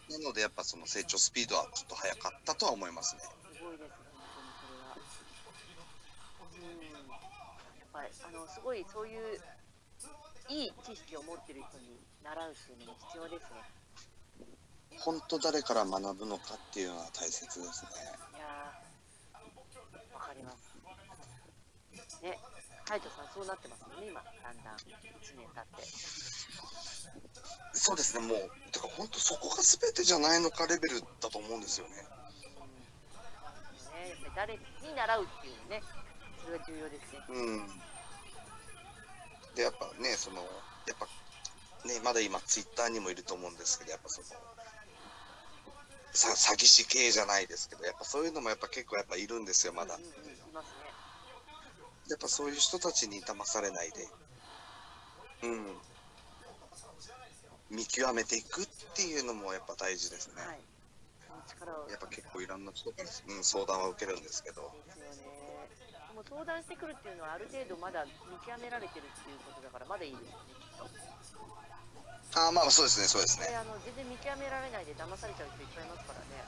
[0.09, 3.21] なのでやっぱその成長スピードはちょっと早かったとは思いますね。
[3.59, 4.95] すごいです、本当にそれは。
[6.55, 7.11] うん。
[7.11, 9.35] やっぱり、あの、すごいそういう、
[10.47, 13.59] いい知識を持ってる人に習うっていうのも必要ですね。
[15.03, 17.91] 本当誰から学ぶのかっていうのは大切ですね。
[18.31, 20.71] いやー、わかります。
[22.23, 22.39] ね、
[22.87, 25.83] ハイトさんそうなってますよね、今、だんだん、1年経って。
[27.73, 32.07] そうですね、もう、てか本当そこが全てじゃないのかレベルだと思うんですよね。
[34.09, 34.53] やっぱり誰
[34.89, 35.83] に習うっていうのね、
[36.41, 37.21] それが重要ですね。
[37.29, 37.67] うん。
[39.55, 40.41] で、やっぱね、その、
[40.87, 41.05] やっぱ、
[41.87, 44.27] ね、まだ今ツイッターにもいると思うんですけど、やっぱその、
[46.11, 50.01] さ詐欺師系じゃないですけど、やっぱそういうのもやっぱ結構やっぱいるんですよ、まだうん。
[50.01, 50.91] うんうん、いますね。
[52.09, 54.07] やっぱそういう人たちに騙されないで、
[55.43, 55.77] うん。
[57.69, 60.41] 見極めていくっていうのもやっぱ大事ですね。
[60.41, 60.68] はい。
[61.89, 65.39] やっぱ結構いろんな人から、うん、相談は受けるんですけど、ですよね。
[66.13, 70.35] もう相談してくるっていうのはある程度まだ見極められてるっていうことだからまだいいです
[70.75, 70.99] よね。
[72.35, 73.47] ああ、まあそうですね、そうですね。
[73.47, 76.43] であの全然見極められないで騙されちゃう人いっぱいいますからね。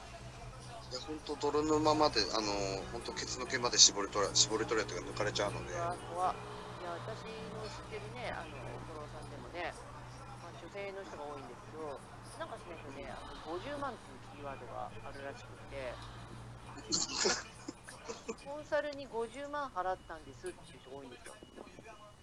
[0.92, 2.52] いや本当泥沼まで、あの
[2.92, 5.72] 本当ケツの毛まで絞り取れ、絞り取れとか抜かれちゃうので、
[6.12, 7.24] 怖っいや私
[7.56, 9.72] の知ってるね、あのフォロさんでもね、
[10.44, 11.96] まあ、女性の人が多いんですけど、
[12.36, 13.16] なんかしないとね、あ
[13.48, 14.11] の50万って
[14.42, 15.94] キーワードがあるらしくて、
[18.42, 21.34] コンサルに50万払ったんですっていう人が多いんですよ。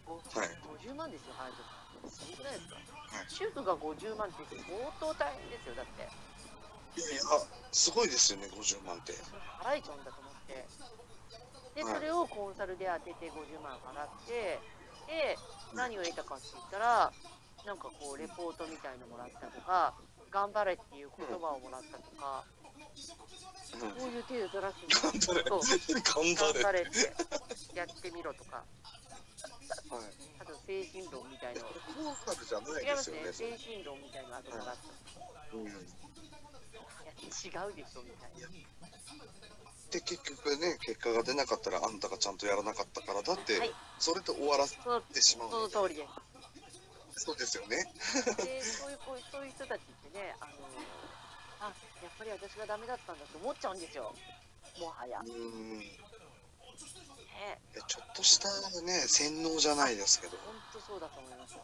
[0.03, 0.51] ごはい
[0.84, 2.11] 50万ですよ、ハヤトさん。
[2.11, 2.84] すごくないですか、はい
[3.32, 4.67] 主婦が50万って相
[4.99, 6.11] 当大変ですよ、だって。
[6.99, 7.22] いやいや、
[7.72, 9.13] すごいですよね、50万って。
[9.63, 10.67] 払えちゃうんだと思って。
[11.74, 14.59] で、はいそれをコンサルで当てて50万払って、
[15.07, 15.39] で、
[15.73, 17.14] 何を得たかって言ったら、
[17.65, 19.95] なんかこう、レポートみたいのもらったとか、
[20.31, 22.43] 頑張れっていう言葉をもらったとか、
[23.81, 25.31] うん、こういう手をずらすんです
[25.93, 30.03] 頑張れ、ってやってみろとか、はい。
[30.39, 31.69] あと精神論みたいない違
[32.84, 33.18] いますね。
[33.31, 34.49] 精神論みたいなった。
[35.53, 35.65] うん。
[35.65, 35.72] 違
[37.69, 38.47] うでしょみたいな。
[39.91, 44.77] で、結局ね、結果が出なかったら、あんたがちゃんとやらなかったからだって、はいそれで終わらせ
[45.14, 46.28] てしまうのその通りです。
[47.19, 47.83] そうですよね。
[48.39, 50.53] でそういうそういう人たちってね、あの
[51.59, 54.15] あやっぱり私がダメだったんだと思っちゃうんですよ、
[54.79, 55.19] もはや。
[55.19, 55.81] うね、ん。
[57.87, 58.47] ちょっとした
[58.81, 61.55] ね、洗脳じゃないですけど、本当そうだと思います。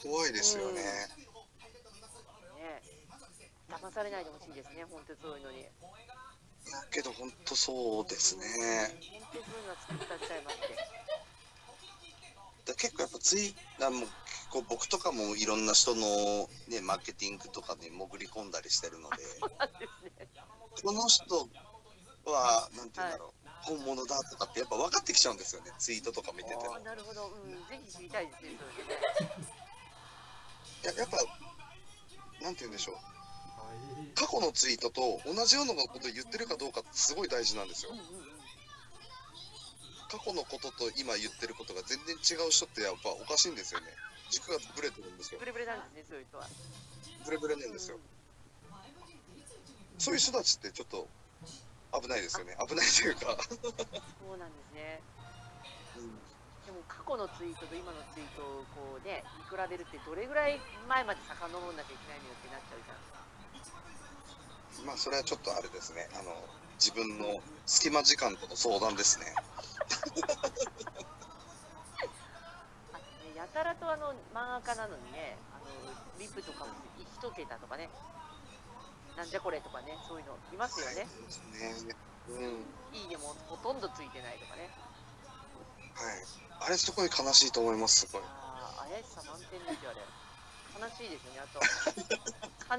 [0.00, 0.80] 怖いですよね。
[0.80, 1.08] ね、
[3.68, 5.68] 騙されないでほしいですね、本当にそういうのに。
[6.70, 8.46] だけど、本当そうですね。
[8.46, 8.54] 本
[9.32, 10.68] 当にそういうのは作ったちゃいまして。
[12.68, 14.10] だ結構やっぱツイあもう結
[14.50, 19.16] 構僕とかもいろんな人の、ね、マーケティングとかに潜り込んだりしてるので、
[20.20, 20.28] ね。
[20.84, 21.48] この人
[22.24, 26.56] は、なんて言うんだろう、本物だとかってやっぱ分かってきちゃうんですよね、ツイートとか見てて。
[26.56, 28.58] あなるほど、うん、ぜひ知りたいですね、
[30.84, 31.16] ややっぱ、
[32.42, 32.96] なんて言うんでしょう。
[34.14, 37.92] 過去のツイートと同じようなこと言ってるかどうかってすごい大事なんですよ。
[37.92, 37.98] うん。
[37.98, 38.27] うんうん
[40.08, 43.86] 過去のことと今言ってることが全然違う人ってやっぱおかしいんですよね。
[44.30, 45.46] 軸がブレてるんですよブ。
[45.46, 46.48] レブレなんですね、そういう人は。
[47.24, 47.98] ブレブレなんですよ。
[49.98, 51.08] そういう人たちってちょっと
[52.00, 52.56] 危ないですよね。
[52.56, 53.36] 危ないというか。
[53.44, 53.56] そ
[54.32, 55.00] うなんですね。
[56.64, 64.86] でも過去のツイートと今のツイートをこうね、見比べるってどれぐらい前まで遡んなきゃいけないのよってなっちゃうじゃん。
[64.86, 66.08] まあそれはちょっとあれですね。
[66.14, 66.36] あの
[66.78, 69.34] 自分の隙間時間との相談ですね。
[69.36, 69.42] あ
[73.26, 75.64] ねやたらとあの漫画家なのにね、あの
[76.18, 77.90] リップとかも一桁とかね、
[79.16, 80.94] なんじゃこれとかね、そういうのいますよね。
[80.94, 81.08] ね。
[82.28, 82.64] うん。
[82.96, 84.70] いいねもほとんどついてないとかね。
[85.94, 86.24] はい。
[86.60, 88.06] あれすごい悲しいと思います。
[88.06, 88.22] すごい。
[88.22, 90.00] ああ、怪しさ満点ですよ、あれ。
[90.86, 91.60] 悲しいですよね、あと。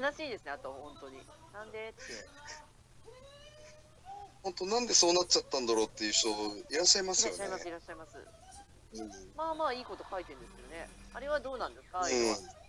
[0.00, 1.22] 悲しいですね、あと、本当に。
[1.52, 2.00] なんでって。
[4.42, 6.28] 本当なんでそうなっちゃったんだろうっていう人
[6.70, 7.68] いらっしゃいますよねいらっしゃい。
[7.68, 8.16] ます、いらっしゃいます。
[8.94, 9.08] うん。
[9.36, 10.88] まあまあいいこと書いてるんですけどね。
[11.12, 12.60] あれはどうなんですか、うん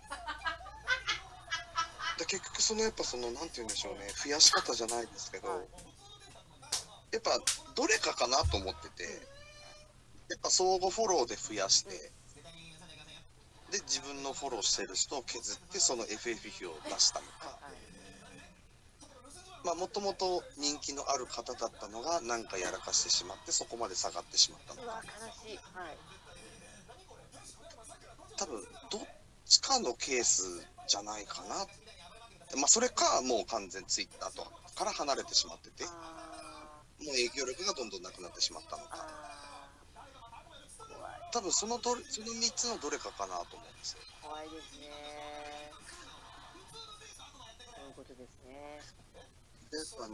[2.28, 5.60] 結局そのやっぱそのなんて言うんでしょうね増やし方じゃないですけど、はい
[7.12, 7.32] やっぱ
[7.76, 9.04] どれかかなと思ってて
[10.30, 11.92] やっぱ相互フォローで増やして、
[13.72, 17.91] で自分のフォローしてる人を削ってその FF 費を出したのかはい
[19.64, 25.58] まあもともと人気のある方だったのがなんかやらかしてしまってそこまで下がってしまったのかうわ、悲しい。
[25.74, 25.98] はい。
[28.38, 29.02] 多分どっ
[29.46, 34.44] ちかのケースじゃないかなまあそれかもう完全ツイッターと
[34.76, 39.32] から離れてしまっててあもう影響力がどんどんなくなってしまったのーか。
[41.32, 45.72] 多分そのどれその3つのどれかかなと思うんですよ怖いですね。
[47.76, 48.82] そういうことですね。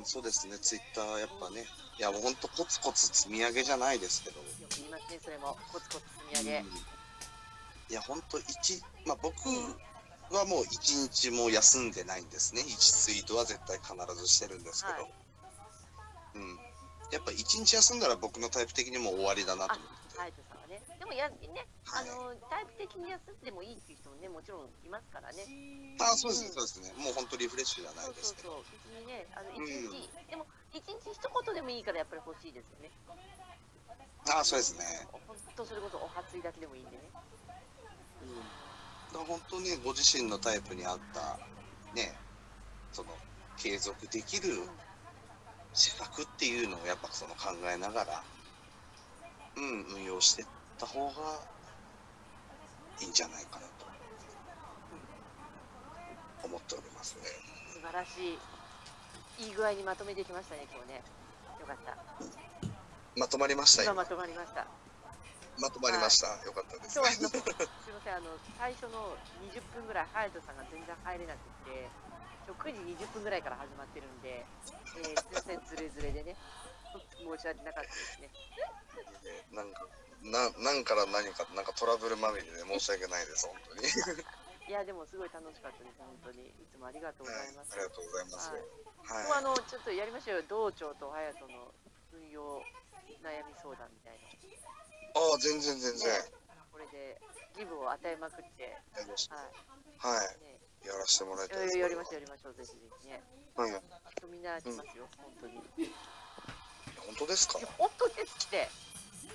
[0.03, 1.65] そうですねツイッターやっぱね。
[1.97, 4.39] いやもうほんとコツコツ積み上げじゃないですけど、
[4.77, 5.57] 言いますね、それも。
[5.73, 6.05] コツコツ
[6.35, 6.59] 積み上げ。
[6.59, 6.67] うん。
[7.89, 9.49] いやほんと1まあ僕
[10.29, 12.61] はもう1日も休んでないんですね。
[12.61, 15.11] 1ツイートは絶対必ずしてるんですけど、はい。
[16.35, 16.59] うん。
[17.11, 20.46] やっぱ1日休んだら僕のタイプ的にも終わりだなと思って。
[20.99, 21.37] でもや、ね、
[21.93, 25.45] あはいの、タイプ的に休んでもいいっていう人もね、もちろんいますからね。
[26.01, 28.79] あそうですねそうですねもう本当リフレッシュじゃないそうですけどそうそう。
[28.81, 32.91] 別にね、あの、うん一日、でも、一日一言でもいいからやっぱり欲しいですよね。
[34.29, 37.03] あそうですね本当それこそお初いだけでもいいんでね。
[39.13, 41.39] だから本当にご自身のタイプに合った
[41.95, 42.13] ね
[42.91, 43.09] その
[43.55, 44.67] 継続できる
[45.73, 48.23] 施策っていうのをやっぱその考えながら
[49.55, 50.45] うん運用してい
[50.77, 51.41] った方が
[53.01, 53.85] いいんじゃないかなと
[56.45, 57.25] 思っておりますね。
[57.73, 58.37] 素晴らし
[59.41, 59.49] い。
[59.49, 61.01] いい具合にまとめてきましたね、今日ね。
[61.59, 61.97] よかった。
[63.17, 64.65] まとまりましたまとまりました。
[65.59, 66.27] まとまりました。
[66.45, 67.09] よかったです今。
[67.09, 69.17] 日はあのすみ ません、あの最初の
[69.49, 71.89] 20分ぐらい、隼人さんが全然入れなくて、
[72.45, 74.45] 今日9時20分ぐらいから始まってるんで、
[74.97, 76.37] えー、すみません、ずれずれでね、
[76.93, 78.29] 申し訳なかったですね。
[79.51, 79.87] なんか
[80.23, 83.87] ななんから何かなんかトラブルまみれで申し訳ないです本当に。
[84.67, 86.49] いや、でもすごい楽しかったです、本当に。
[86.49, 87.71] いつもありがとうございます。
[87.71, 88.49] ありがとうございます。
[88.51, 88.61] はい
[89.07, 89.23] はい。
[89.23, 91.73] もうあのちょっとやりましょうよ、道長と隼人の
[92.11, 92.59] 運用
[93.23, 94.19] 悩み相談みたい
[95.15, 96.23] ああ全然全な、然。
[96.23, 96.31] ね、
[96.71, 97.21] これで
[97.55, 103.23] ギブを与えまくって、ははいい、ね、やらせてもらいたいやりましょう、やりましょう、ぜひぜひね。
[103.55, 103.81] はい。
[104.17, 105.61] 人みんな来ますよ、本当に。
[107.07, 107.59] 本当ですか？
[107.77, 108.69] 本当ですって。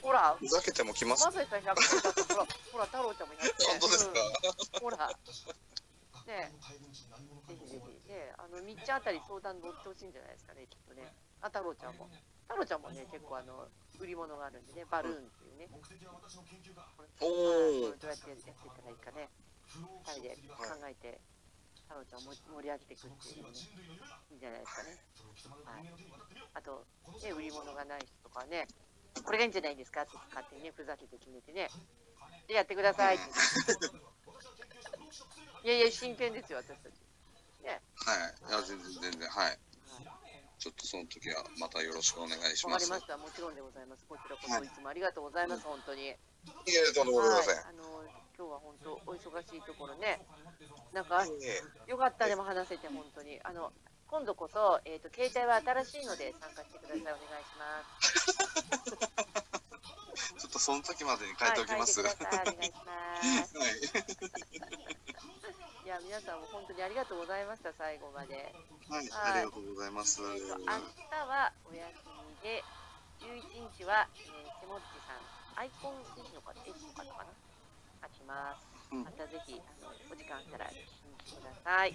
[0.03, 1.25] ほら、ふざけても来ます。
[1.25, 1.77] まささん100点だっ
[2.15, 3.51] て、ほら、ほら、太郎ちゃんも100点。
[3.67, 4.13] 本当ですか？
[4.13, 4.15] う
[4.79, 5.09] んほら。
[6.27, 6.53] ねえ、
[7.49, 7.87] ぜひぜひ。
[8.13, 11.13] ねあの、みっちゃんあたり相談乗ってほしいんじゃないですかね、きっとね。
[11.41, 12.09] あ、太郎ちゃんも。
[12.47, 13.67] 太郎ちゃんもね、結構あの、
[13.99, 15.69] 売り物があるんでね、バルーンっていうね。
[15.71, 15.83] おはい
[17.21, 17.25] お
[17.91, 19.31] これどうやってやっていったらいいかね。
[19.67, 19.81] 二
[20.15, 21.21] 人で考えて、
[21.93, 23.61] 太郎ちゃんを盛り上げていくっていうのね、
[24.33, 24.97] いいんじゃないですかね。
[25.69, 25.85] はい。
[26.57, 26.87] あと、
[27.21, 28.67] ね、売り物がない人とかはね、
[29.21, 31.69] これがいいんじゃないですかって勝手にね、ふざけて決めてね、
[32.49, 33.29] で、やってくださいって。
[35.69, 36.95] いやいや、真剣ですよ、私たち。
[37.63, 37.79] はい。
[38.49, 39.61] いや全然全然はい。
[40.59, 42.91] ちょっとその時はまたよろしくお願いします。
[42.91, 43.19] わかりました。
[43.19, 44.05] もちろんでございます。
[44.09, 46.07] こちらこそいつもありがとうございます、本当に。
[46.07, 46.19] いえ、
[46.95, 47.57] とんでもございません。
[47.57, 48.05] はい、あの
[48.43, 50.19] 今日は本当お忙しいところね、
[50.93, 53.71] なんかいえよかったでも話せて本当にあの
[54.11, 58.19] 今度こそえっ、と携帯は新しいので参加してくださいお願いします。
[60.43, 62.03] ちょっとその時までに書いておきます。
[62.03, 62.15] はいい。
[62.19, 63.55] お願いします。
[63.55, 63.63] い。
[65.87, 68.53] いや、皆さんも本当にありがとうございました、最後まで。
[68.91, 70.21] はい、はいありがとうございます。
[70.21, 70.73] えーと明日
[71.29, 71.95] はお休
[72.27, 72.65] みで、
[73.21, 75.23] 11日は、えー、セモッチさん、
[75.55, 77.42] アイコン H の方、H の方かな？
[78.03, 78.67] 待ちます。
[78.93, 81.93] またぜひ、あのお時間あったら聞きに来てください。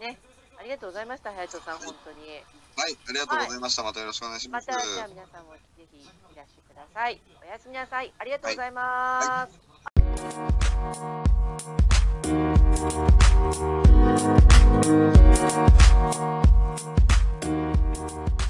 [0.00, 0.18] ね、
[0.58, 2.42] ありがとうございました、隼人さん、本当に。
[2.76, 3.82] はい、ありがとうございました。
[3.82, 4.68] はい、またよろしくお願いします。
[4.68, 5.60] また、じゃあ皆さんもぜ
[5.92, 7.20] ひいらしてください。
[7.42, 8.12] おやすみなさい。
[8.18, 9.26] ありがとうございます。
[9.26, 11.20] はいは
[18.40, 18.43] い